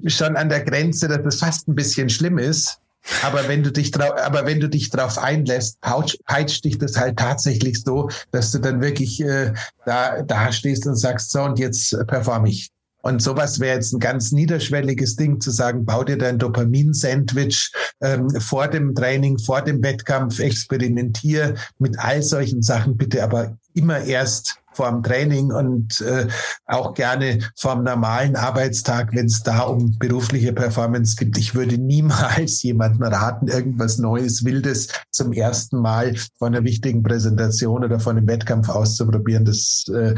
schon 0.07 0.37
an 0.37 0.49
der 0.49 0.63
Grenze, 0.63 1.09
dass 1.09 1.23
das 1.23 1.37
fast 1.37 1.69
ein 1.69 1.75
bisschen 1.75 2.11
schlimm 2.11 2.39
ist. 2.39 2.81
Aber 3.23 3.49
wenn 3.49 3.63
du 3.63 3.71
dich 3.71 3.91
drauf, 3.91 4.13
aber 4.17 4.47
wenn 4.47 4.61
du 4.61 4.69
dich 4.69 4.91
drauf 4.91 5.19
einlässt, 5.19 5.79
peitscht 5.81 6.65
dich 6.65 6.79
das 6.79 6.97
halt 6.97 7.19
tatsächlich 7.19 7.83
so, 7.83 8.09
dass 8.31 8.51
du 8.51 8.59
dann 8.59 8.81
wirklich 8.81 9.21
äh, 9.21 9.53
da, 9.85 10.23
da 10.23 10.53
stehst 10.53 10.87
und 10.87 10.97
sagst, 10.97 11.31
so 11.31 11.43
und 11.43 11.59
jetzt 11.59 11.97
perform 12.07 12.47
ich. 12.47 12.71
Und 13.03 13.21
sowas 13.21 13.61
wäre 13.61 13.77
jetzt 13.77 13.93
ein 13.93 14.01
ganz 14.01 14.33
niederschwelliges 14.33 15.17
Ding 15.17 15.39
zu 15.39 15.51
sagen, 15.51 15.85
bau 15.85 16.05
dir 16.05 16.17
dein 16.17 16.39
Dopamin-Sandwich 16.39 17.71
ähm, 18.01 18.31
vor 18.41 18.67
dem 18.67 18.95
Training, 18.95 19.39
vor 19.39 19.61
dem 19.61 19.83
Wettkampf, 19.83 20.39
experimentier 20.39 21.55
mit 21.79 21.99
all 21.99 22.23
solchen 22.23 22.63
Sachen 22.63 22.97
bitte, 22.97 23.23
aber 23.23 23.59
immer 23.75 24.01
erst 24.01 24.59
vorm 24.75 25.03
Training 25.03 25.53
und 25.53 26.01
äh, 26.01 26.27
auch 26.67 26.95
gerne 26.95 27.39
vorm 27.57 27.85
normalen 27.85 28.37
Arbeitstag, 28.37 29.15
wenn 29.15 29.27
es 29.27 29.43
da 29.43 29.61
um 29.61 29.99
berufliche 29.99 30.53
Performance 30.53 31.17
gibt. 31.17 31.39
Ich 31.39 31.55
würde 31.55 31.79
niemals 31.79 32.63
jemanden 32.65 33.03
raten, 33.03 33.49
irgendwas 33.49 33.99
Neues, 33.99 34.45
Wildes 34.45 34.89
zum 35.11 35.33
ersten 35.33 35.79
Mal 35.79 36.17
vor 36.39 36.49
einer 36.49 36.65
wichtigen 36.65 37.03
Präsentation 37.03 37.85
oder 37.85 38.01
vor 38.01 38.13
einem 38.13 38.27
Wettkampf 38.27 38.69
auszuprobieren. 38.69 39.45
Das 39.45 39.85
äh, 39.95 40.15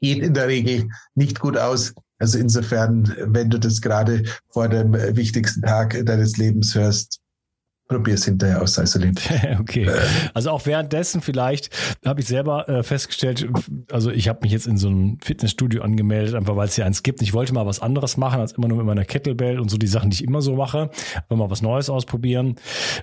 geht 0.00 0.22
in 0.22 0.34
der 0.34 0.48
Regel 0.48 0.88
nicht 1.14 1.40
gut 1.40 1.58
aus. 1.58 1.94
Also 2.18 2.38
insofern, 2.38 3.14
wenn 3.26 3.50
du 3.50 3.58
das 3.58 3.80
gerade 3.80 4.22
vor 4.48 4.68
dem 4.68 4.92
wichtigsten 4.92 5.62
Tag 5.62 6.00
deines 6.06 6.36
Lebens 6.36 6.74
hörst, 6.74 7.20
probier 7.88 8.14
es 8.14 8.24
hinterher 8.24 8.62
aus, 8.62 8.78
also 8.78 8.98
lieb. 8.98 9.20
okay. 9.60 9.90
Also 10.32 10.50
auch 10.50 10.64
währenddessen 10.66 11.20
vielleicht 11.20 11.70
habe 12.04 12.20
ich 12.20 12.26
selber 12.26 12.68
äh, 12.68 12.82
festgestellt, 12.82 13.46
also 13.90 14.10
ich 14.10 14.28
habe 14.28 14.40
mich 14.42 14.52
jetzt 14.52 14.66
in 14.66 14.78
so 14.78 14.88
einem 14.88 15.18
Fitnessstudio 15.22 15.82
angemeldet, 15.82 16.34
einfach 16.34 16.56
weil 16.56 16.68
es 16.68 16.74
hier 16.74 16.86
eins 16.86 17.02
gibt. 17.02 17.20
Ich 17.22 17.34
wollte 17.34 17.52
mal 17.52 17.66
was 17.66 17.80
anderes 17.80 18.16
machen 18.16 18.40
als 18.40 18.52
immer 18.52 18.68
nur 18.68 18.78
mit 18.78 18.86
meiner 18.86 19.04
Kettlebell 19.04 19.60
und 19.60 19.70
so 19.70 19.76
die 19.76 19.86
Sachen, 19.86 20.10
die 20.10 20.16
ich 20.16 20.24
immer 20.24 20.40
so 20.40 20.56
mache. 20.56 20.90
Einfach 21.14 21.36
mal 21.36 21.50
was 21.50 21.62
Neues 21.62 21.90
ausprobieren. 21.90 22.56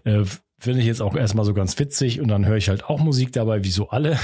Äh, 0.04 0.24
Finde 0.60 0.80
ich 0.82 0.86
jetzt 0.86 1.02
auch 1.02 1.16
erstmal 1.16 1.44
so 1.44 1.56
ganz 1.56 1.80
witzig 1.80 2.22
und 2.22 2.28
dann 2.28 2.46
höre 2.46 2.58
ich 2.58 2.70
halt 2.70 2.86
auch 2.86 3.00
Musik 3.00 3.32
dabei, 3.32 3.64
wie 3.64 3.72
so 3.72 3.90
alle. 3.90 4.20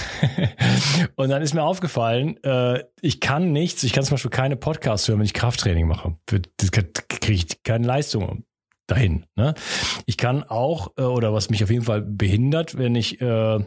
und 1.15 1.29
dann 1.29 1.41
ist 1.41 1.55
mir 1.55 1.63
aufgefallen, 1.63 2.37
äh, 2.43 2.83
ich 3.01 3.19
kann 3.19 3.51
nichts, 3.51 3.81
ich 3.81 3.91
kann 3.91 4.03
zum 4.03 4.15
Beispiel 4.15 4.29
keine 4.29 4.55
Podcasts 4.55 5.07
hören, 5.07 5.17
wenn 5.17 5.25
ich 5.25 5.33
Krafttraining 5.33 5.87
mache. 5.87 6.15
Das 6.57 6.69
kriege 6.69 7.33
ich 7.33 7.63
keine 7.63 7.87
Leistung 7.87 8.43
dahin. 8.87 9.25
Ne? 9.35 9.53
Ich 10.05 10.17
kann 10.17 10.43
auch, 10.43 10.93
äh, 10.97 11.03
oder 11.03 11.33
was 11.33 11.49
mich 11.49 11.63
auf 11.63 11.69
jeden 11.69 11.83
Fall 11.83 12.01
behindert, 12.01 12.77
wenn 12.77 12.95
ich 12.95 13.21
äh, 13.21 13.59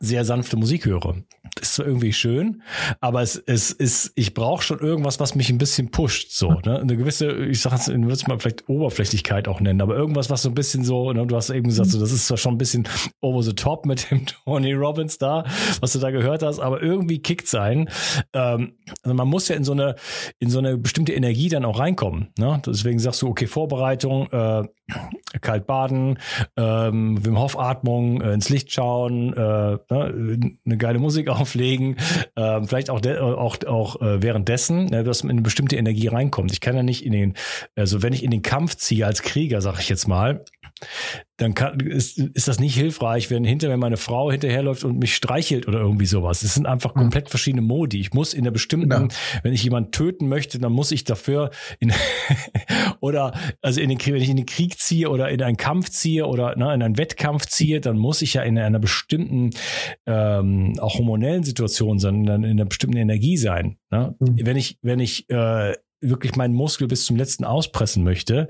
sehr 0.00 0.24
sanfte 0.24 0.56
Musik 0.56 0.86
höre. 0.86 1.16
Das 1.54 1.68
ist 1.68 1.74
zwar 1.76 1.86
irgendwie 1.86 2.12
schön, 2.12 2.62
aber 3.00 3.22
es, 3.22 3.36
es 3.36 3.70
ist, 3.70 4.12
ich 4.14 4.34
brauche 4.34 4.62
schon 4.62 4.78
irgendwas, 4.80 5.20
was 5.20 5.34
mich 5.34 5.48
ein 5.48 5.58
bisschen 5.58 5.90
pusht. 5.90 6.30
So, 6.32 6.50
ne? 6.64 6.80
Eine 6.80 6.96
gewisse, 6.96 7.32
ich 7.32 7.60
sag 7.60 7.72
jetzt, 7.72 7.88
würde 7.88 8.12
es 8.12 8.26
mal 8.26 8.38
vielleicht 8.38 8.68
Oberflächlichkeit 8.68 9.48
auch 9.48 9.60
nennen, 9.60 9.80
aber 9.80 9.96
irgendwas, 9.96 10.28
was 10.28 10.42
so 10.42 10.50
ein 10.50 10.54
bisschen 10.54 10.84
so, 10.84 11.12
ne? 11.12 11.26
du 11.26 11.36
hast 11.36 11.50
eben 11.50 11.68
gesagt, 11.68 11.90
so, 11.90 11.98
das 11.98 12.12
ist 12.12 12.26
zwar 12.26 12.36
schon 12.36 12.54
ein 12.54 12.58
bisschen 12.58 12.88
over 13.20 13.42
the 13.42 13.54
top 13.54 13.86
mit 13.86 14.10
dem 14.10 14.26
Tony 14.44 14.72
Robbins 14.74 15.18
da, 15.18 15.44
was 15.80 15.92
du 15.92 15.98
da 15.98 16.10
gehört 16.10 16.42
hast, 16.42 16.58
aber 16.58 16.82
irgendwie 16.82 17.20
kickt 17.20 17.48
sein. 17.48 17.88
Ähm, 18.32 18.74
also 19.02 19.14
man 19.14 19.28
muss 19.28 19.48
ja 19.48 19.56
in 19.56 19.64
so 19.64 19.72
eine, 19.72 19.94
in 20.38 20.50
so 20.50 20.58
eine 20.58 20.76
bestimmte 20.76 21.12
Energie 21.14 21.48
dann 21.48 21.64
auch 21.64 21.78
reinkommen. 21.78 22.28
Ne? 22.38 22.60
Deswegen 22.66 22.98
sagst 22.98 23.22
du, 23.22 23.28
okay, 23.28 23.46
Vorbereitung, 23.46 24.30
äh, 24.30 24.64
kalt 25.40 25.66
baden, 25.66 26.18
ähm, 26.56 27.24
Wim 27.24 27.38
Hof 27.38 27.58
Atmung, 27.58 28.20
äh, 28.20 28.32
ins 28.32 28.48
Licht 28.48 28.72
schauen, 28.72 29.32
äh, 29.32 29.78
ne, 29.90 30.52
eine 30.64 30.76
geile 30.76 30.98
Musik 30.98 31.28
auflegen, 31.28 31.96
äh, 32.36 32.62
vielleicht 32.62 32.90
auch 32.90 33.04
auch 33.06 33.56
auch 33.66 34.00
äh, 34.00 34.22
währenddessen, 34.22 34.86
ne, 34.86 35.04
dass 35.04 35.22
man 35.22 35.30
in 35.30 35.36
eine 35.36 35.42
bestimmte 35.42 35.76
Energie 35.76 36.08
reinkommt. 36.08 36.52
Ich 36.52 36.60
kann 36.60 36.76
ja 36.76 36.82
nicht 36.82 37.04
in 37.04 37.12
den, 37.12 37.34
also 37.74 38.02
wenn 38.02 38.12
ich 38.12 38.22
in 38.22 38.30
den 38.30 38.42
Kampf 38.42 38.76
ziehe 38.76 39.06
als 39.06 39.22
Krieger, 39.22 39.60
sag 39.60 39.78
ich 39.80 39.88
jetzt 39.88 40.06
mal, 40.06 40.44
dann 41.38 41.54
kann, 41.54 41.80
ist, 41.80 42.18
ist 42.18 42.48
das 42.48 42.60
nicht 42.60 42.74
hilfreich, 42.74 43.30
wenn 43.30 43.44
hinter 43.44 43.68
mir 43.68 43.76
meine 43.76 43.96
Frau 43.96 44.30
hinterherläuft 44.30 44.84
und 44.84 44.98
mich 44.98 45.14
streichelt 45.14 45.68
oder 45.68 45.80
irgendwie 45.80 46.06
sowas. 46.06 46.42
Es 46.42 46.54
sind 46.54 46.66
einfach 46.66 46.94
hm. 46.94 47.02
komplett 47.02 47.30
verschiedene 47.30 47.62
Modi. 47.62 48.00
Ich 48.00 48.12
muss 48.12 48.34
in 48.34 48.44
der 48.44 48.50
bestimmten, 48.50 48.90
ja. 48.90 49.08
wenn 49.42 49.52
ich 49.52 49.62
jemanden 49.62 49.90
töten 49.90 50.28
möchte, 50.28 50.58
dann 50.58 50.72
muss 50.72 50.92
ich 50.92 51.04
dafür 51.04 51.50
in 51.78 51.92
oder 53.00 53.32
also 53.60 53.80
in 53.80 53.88
den 53.88 53.98
wenn 54.06 54.16
ich 54.16 54.28
in 54.28 54.36
den 54.36 54.46
Krieg 54.46 54.78
ziehe 54.78 55.10
oder 55.10 55.30
in 55.30 55.42
einen 55.42 55.56
Kampf 55.56 55.90
ziehe 55.90 56.26
oder 56.26 56.56
ne, 56.56 56.72
in 56.74 56.82
einen 56.82 56.98
Wettkampf 56.98 57.46
ziehe, 57.46 57.80
dann 57.80 57.98
muss 57.98 58.22
ich 58.22 58.34
ja 58.34 58.42
in 58.42 58.58
einer 58.58 58.78
bestimmten 58.78 59.50
ähm, 60.06 60.74
auch 60.78 60.98
hormonellen 60.98 61.44
Situation 61.44 61.98
sein, 61.98 62.26
in 62.26 62.44
einer 62.44 62.64
bestimmten 62.64 62.96
Energie 62.96 63.36
sein. 63.36 63.78
Ne? 63.90 64.14
Mhm. 64.18 64.38
Wenn 64.42 64.56
ich 64.56 64.78
wenn 64.82 65.00
ich 65.00 65.28
äh, 65.28 65.74
wirklich 66.00 66.36
meinen 66.36 66.54
Muskel 66.54 66.88
bis 66.88 67.04
zum 67.04 67.16
letzten 67.16 67.44
auspressen 67.44 68.04
möchte, 68.04 68.48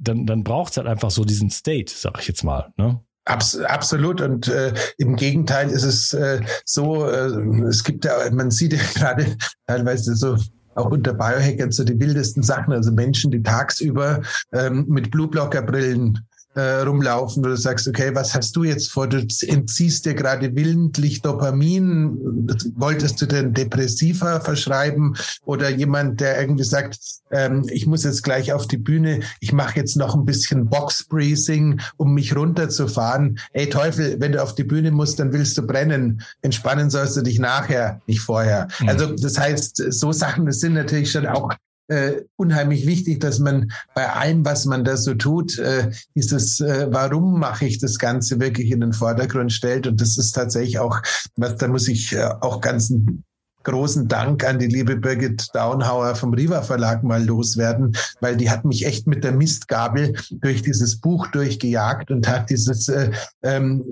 dann, 0.00 0.26
dann 0.26 0.42
braucht 0.42 0.72
es 0.72 0.76
halt 0.78 0.86
einfach 0.88 1.10
so 1.10 1.24
diesen 1.24 1.50
State, 1.50 1.92
sag 1.94 2.18
ich 2.20 2.28
jetzt 2.28 2.42
mal. 2.42 2.72
Ne? 2.76 3.00
Abs 3.26 3.58
absolut 3.58 4.20
und 4.20 4.48
äh, 4.48 4.72
im 4.98 5.14
Gegenteil 5.14 5.68
ist 5.70 5.84
es 5.84 6.12
äh, 6.14 6.40
so, 6.64 7.06
äh, 7.06 7.28
es 7.68 7.84
gibt 7.84 8.04
ja, 8.04 8.16
man 8.32 8.50
sieht 8.50 8.72
ja 8.72 8.80
gerade 8.94 9.36
teilweise 9.66 10.16
so 10.16 10.36
auch 10.74 10.90
unter 10.90 11.12
Biohackern 11.12 11.72
so 11.72 11.84
die 11.84 11.98
wildesten 11.98 12.42
Sachen, 12.42 12.72
also 12.72 12.92
Menschen, 12.92 13.30
die 13.30 13.42
tagsüber 13.42 14.22
ähm, 14.52 14.86
mit 14.88 15.10
Blueblocker-Brillen 15.10 16.26
äh, 16.54 16.80
rumlaufen, 16.82 17.44
wo 17.44 17.48
du 17.48 17.56
sagst, 17.56 17.86
okay, 17.86 18.10
was 18.14 18.34
hast 18.34 18.56
du 18.56 18.64
jetzt 18.64 18.90
vor? 18.90 19.06
Du 19.06 19.18
entziehst 19.18 20.04
dir 20.04 20.14
gerade 20.14 20.54
willentlich 20.56 21.22
Dopamin. 21.22 22.48
Wolltest 22.76 23.22
du 23.22 23.26
denn 23.26 23.54
Depressiva 23.54 24.40
verschreiben? 24.40 25.16
Oder 25.44 25.70
jemand, 25.70 26.20
der 26.20 26.40
irgendwie 26.40 26.64
sagt, 26.64 26.98
ähm, 27.30 27.66
ich 27.70 27.86
muss 27.86 28.04
jetzt 28.04 28.22
gleich 28.22 28.52
auf 28.52 28.66
die 28.66 28.78
Bühne, 28.78 29.20
ich 29.38 29.52
mache 29.52 29.76
jetzt 29.76 29.96
noch 29.96 30.16
ein 30.16 30.24
bisschen 30.24 30.68
Box-Breathing, 30.68 31.80
um 31.96 32.14
mich 32.14 32.34
runterzufahren. 32.34 33.38
Ey 33.52 33.68
Teufel, 33.68 34.16
wenn 34.18 34.32
du 34.32 34.42
auf 34.42 34.54
die 34.54 34.64
Bühne 34.64 34.90
musst, 34.90 35.20
dann 35.20 35.32
willst 35.32 35.56
du 35.56 35.66
brennen. 35.66 36.22
Entspannen 36.42 36.90
sollst 36.90 37.16
du 37.16 37.22
dich 37.22 37.38
nachher, 37.38 38.00
nicht 38.06 38.20
vorher. 38.20 38.66
Mhm. 38.80 38.88
Also 38.88 39.14
das 39.14 39.38
heißt, 39.38 39.92
so 39.92 40.12
Sachen, 40.12 40.46
das 40.46 40.60
sind 40.60 40.74
natürlich 40.74 41.12
schon 41.12 41.26
auch 41.26 41.52
äh, 41.90 42.22
unheimlich 42.36 42.86
wichtig, 42.86 43.20
dass 43.20 43.40
man 43.40 43.72
bei 43.94 44.08
allem, 44.08 44.44
was 44.44 44.64
man 44.64 44.84
da 44.84 44.96
so 44.96 45.14
tut, 45.14 45.58
äh, 45.58 45.90
dieses, 46.14 46.60
äh, 46.60 46.86
warum 46.90 47.40
mache 47.40 47.66
ich 47.66 47.78
das 47.78 47.98
Ganze 47.98 48.38
wirklich 48.38 48.70
in 48.70 48.80
den 48.80 48.92
Vordergrund 48.92 49.52
stellt. 49.52 49.86
Und 49.86 50.00
das 50.00 50.16
ist 50.16 50.32
tatsächlich 50.32 50.78
auch, 50.78 51.02
was 51.36 51.56
da 51.56 51.66
muss 51.66 51.88
ich 51.88 52.12
äh, 52.12 52.28
auch 52.40 52.60
ganz 52.60 52.92
großen 53.64 54.08
Dank 54.08 54.44
an 54.44 54.58
die 54.58 54.68
liebe 54.68 54.96
Birgit 54.96 55.48
Daunhauer 55.52 56.14
vom 56.14 56.32
Riva 56.32 56.62
Verlag 56.62 57.02
mal 57.02 57.24
loswerden, 57.24 57.94
weil 58.20 58.36
die 58.36 58.50
hat 58.50 58.64
mich 58.64 58.86
echt 58.86 59.06
mit 59.06 59.24
der 59.24 59.32
Mistgabel 59.32 60.14
durch 60.30 60.62
dieses 60.62 61.00
Buch 61.00 61.26
durchgejagt 61.26 62.10
und 62.10 62.26
hat 62.28 62.50
dieses 62.50 62.88
äh, 62.88 63.10
ähm, 63.42 63.84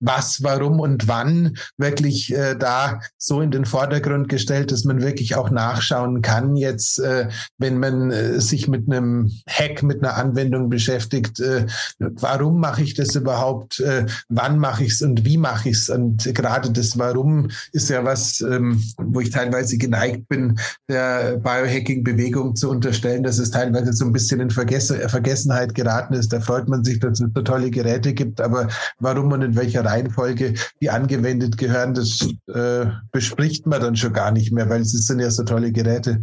was, 0.00 0.42
warum 0.42 0.80
und 0.80 1.08
wann 1.08 1.56
wirklich 1.76 2.34
äh, 2.34 2.56
da 2.56 3.00
so 3.16 3.40
in 3.40 3.50
den 3.50 3.64
Vordergrund 3.64 4.28
gestellt, 4.28 4.72
dass 4.72 4.84
man 4.84 5.02
wirklich 5.02 5.36
auch 5.36 5.50
nachschauen 5.50 6.22
kann. 6.22 6.56
Jetzt, 6.56 6.98
äh, 7.00 7.28
wenn 7.58 7.78
man 7.78 8.10
äh, 8.10 8.40
sich 8.40 8.68
mit 8.68 8.90
einem 8.90 9.30
Hack, 9.48 9.82
mit 9.82 10.02
einer 10.02 10.16
Anwendung 10.16 10.68
beschäftigt, 10.68 11.40
äh, 11.40 11.66
warum 11.98 12.60
mache 12.60 12.82
ich 12.82 12.94
das 12.94 13.14
überhaupt? 13.14 13.80
Äh, 13.80 14.06
wann 14.28 14.58
mache 14.58 14.84
ich 14.84 14.92
es 14.92 15.02
und 15.02 15.24
wie 15.24 15.38
mache 15.38 15.70
ich 15.70 15.76
es? 15.76 15.88
Und 15.88 16.24
gerade 16.34 16.70
das 16.70 16.98
Warum 16.98 17.48
ist 17.72 17.90
ja 17.90 18.04
was, 18.04 18.40
ähm, 18.40 18.82
wo 18.98 19.20
ich 19.20 19.30
teilweise 19.30 19.78
geneigt 19.78 20.28
bin, 20.28 20.58
der 20.88 21.36
Biohacking-Bewegung 21.38 22.56
zu 22.56 22.70
unterstellen, 22.70 23.22
dass 23.22 23.38
es 23.38 23.50
teilweise 23.50 23.92
so 23.92 24.04
ein 24.04 24.12
bisschen 24.12 24.40
in 24.40 24.50
Vergess 24.50 24.92
Vergessenheit 25.06 25.74
geraten 25.74 26.14
ist. 26.14 26.32
Da 26.32 26.40
freut 26.40 26.68
man 26.68 26.84
sich, 26.84 26.98
dass 27.00 27.20
es 27.20 27.28
so 27.34 27.42
tolle 27.42 27.70
Geräte 27.70 28.14
gibt, 28.14 28.40
aber 28.40 28.68
warum 28.98 29.32
und 29.32 29.42
in 29.42 29.56
welcher 29.56 29.77
welcher 29.78 29.88
Reihenfolge 29.88 30.54
die 30.80 30.90
angewendet 30.90 31.58
gehören, 31.58 31.94
das 31.94 32.28
äh, 32.52 32.86
bespricht 33.12 33.66
man 33.66 33.80
dann 33.80 33.96
schon 33.96 34.12
gar 34.12 34.32
nicht 34.32 34.52
mehr, 34.52 34.68
weil 34.68 34.82
es 34.82 34.92
sind 34.92 35.20
ja 35.20 35.30
so 35.30 35.44
tolle 35.44 35.72
Geräte. 35.72 36.22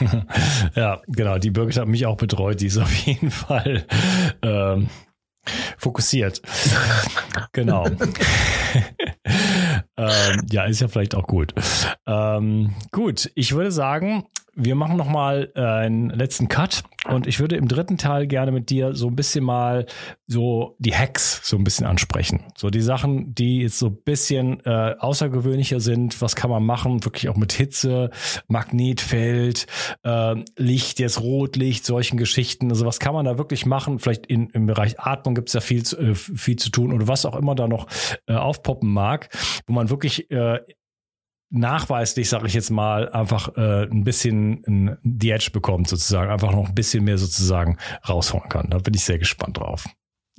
ja, 0.74 1.00
genau. 1.06 1.38
Die 1.38 1.50
Birgit 1.50 1.78
hat 1.78 1.88
mich 1.88 2.06
auch 2.06 2.16
betreut. 2.16 2.60
Die 2.60 2.66
ist 2.66 2.78
auf 2.78 2.92
jeden 2.92 3.30
Fall 3.30 3.86
ähm, 4.42 4.88
fokussiert. 5.76 6.40
genau. 7.52 7.86
ähm, 9.96 10.46
ja, 10.50 10.64
ist 10.64 10.80
ja 10.80 10.88
vielleicht 10.88 11.14
auch 11.14 11.26
gut. 11.26 11.54
Ähm, 12.06 12.74
gut, 12.92 13.30
ich 13.34 13.54
würde 13.54 13.70
sagen, 13.70 14.24
wir 14.56 14.74
machen 14.74 14.96
noch 14.96 15.08
mal 15.08 15.52
äh, 15.54 15.60
einen 15.60 16.10
letzten 16.10 16.48
Cut 16.48 16.82
und 17.06 17.26
ich 17.26 17.38
würde 17.40 17.56
im 17.56 17.68
dritten 17.68 17.98
Teil 17.98 18.26
gerne 18.26 18.50
mit 18.50 18.70
dir 18.70 18.94
so 18.94 19.08
ein 19.08 19.16
bisschen 19.16 19.44
mal 19.44 19.86
so 20.26 20.76
die 20.78 20.94
Hacks 20.94 21.40
so 21.44 21.56
ein 21.56 21.64
bisschen 21.64 21.86
ansprechen. 21.86 22.44
So 22.56 22.70
die 22.70 22.80
Sachen, 22.80 23.34
die 23.34 23.60
jetzt 23.60 23.78
so 23.78 23.86
ein 23.86 24.02
bisschen 24.02 24.64
äh, 24.64 24.94
außergewöhnlicher 24.98 25.80
sind. 25.80 26.20
Was 26.22 26.34
kann 26.34 26.50
man 26.50 26.64
machen? 26.64 27.04
Wirklich 27.04 27.28
auch 27.28 27.36
mit 27.36 27.52
Hitze, 27.52 28.10
Magnetfeld, 28.48 29.66
äh, 30.02 30.36
Licht, 30.56 30.98
jetzt 30.98 31.20
Rotlicht, 31.20 31.84
solchen 31.84 32.16
Geschichten. 32.16 32.70
Also 32.70 32.86
was 32.86 33.00
kann 33.00 33.14
man 33.14 33.26
da 33.26 33.36
wirklich 33.36 33.66
machen? 33.66 33.98
Vielleicht 33.98 34.26
in, 34.26 34.48
im 34.50 34.66
Bereich 34.66 34.98
Atmung 34.98 35.34
gibt 35.34 35.48
es 35.48 35.54
ja 35.54 35.60
viel, 35.60 35.82
äh, 35.82 36.14
viel 36.14 36.56
zu 36.56 36.70
tun 36.70 36.92
oder 36.92 37.06
was 37.06 37.26
auch 37.26 37.36
immer 37.36 37.54
da 37.54 37.68
noch 37.68 37.86
äh, 38.26 38.34
aufpoppen 38.34 38.90
mag, 38.90 39.28
wo 39.66 39.74
man 39.74 39.90
wirklich 39.90 40.30
äh, 40.30 40.60
nachweislich, 41.50 42.28
sage 42.28 42.46
ich 42.46 42.54
jetzt 42.54 42.70
mal, 42.70 43.08
einfach 43.10 43.56
äh, 43.56 43.84
ein 43.84 44.04
bisschen 44.04 44.62
ein, 44.66 44.98
die 45.02 45.30
Edge 45.30 45.50
bekommt, 45.52 45.88
sozusagen, 45.88 46.30
einfach 46.30 46.52
noch 46.52 46.68
ein 46.68 46.74
bisschen 46.74 47.04
mehr 47.04 47.18
sozusagen 47.18 47.78
rausholen 48.08 48.48
kann. 48.48 48.70
Da 48.70 48.78
bin 48.78 48.94
ich 48.94 49.04
sehr 49.04 49.18
gespannt 49.18 49.58
drauf 49.58 49.86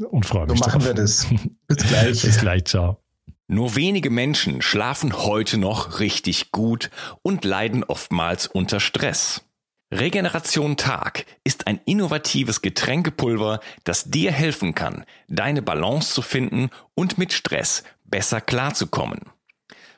und 0.09 0.25
freue 0.25 0.47
mich. 0.47 0.59
So 0.59 0.65
machen 0.65 0.79
drauf. 0.79 0.87
wir 0.87 0.93
das. 0.93 1.27
Bis 1.67 1.77
gleich. 1.77 2.21
Bis 2.21 2.37
gleich, 2.39 2.65
ciao. 2.65 2.99
Nur 3.47 3.75
wenige 3.75 4.09
Menschen 4.09 4.61
schlafen 4.61 5.17
heute 5.17 5.57
noch 5.57 5.99
richtig 5.99 6.51
gut 6.51 6.89
und 7.21 7.45
leiden 7.45 7.83
oftmals 7.83 8.47
unter 8.47 8.79
Stress. 8.79 9.45
Regeneration 9.93 10.77
Tag 10.77 11.25
ist 11.43 11.67
ein 11.67 11.79
innovatives 11.85 12.63
Getränkepulver, 12.63 13.59
das 13.83 14.05
dir 14.05 14.31
helfen 14.31 14.73
kann, 14.73 15.05
deine 15.27 15.61
Balance 15.61 16.13
zu 16.13 16.23
finden 16.23 16.69
und 16.95 17.19
mit 17.19 17.33
Stress 17.33 17.83
besser 18.03 18.41
klarzukommen. 18.41 19.21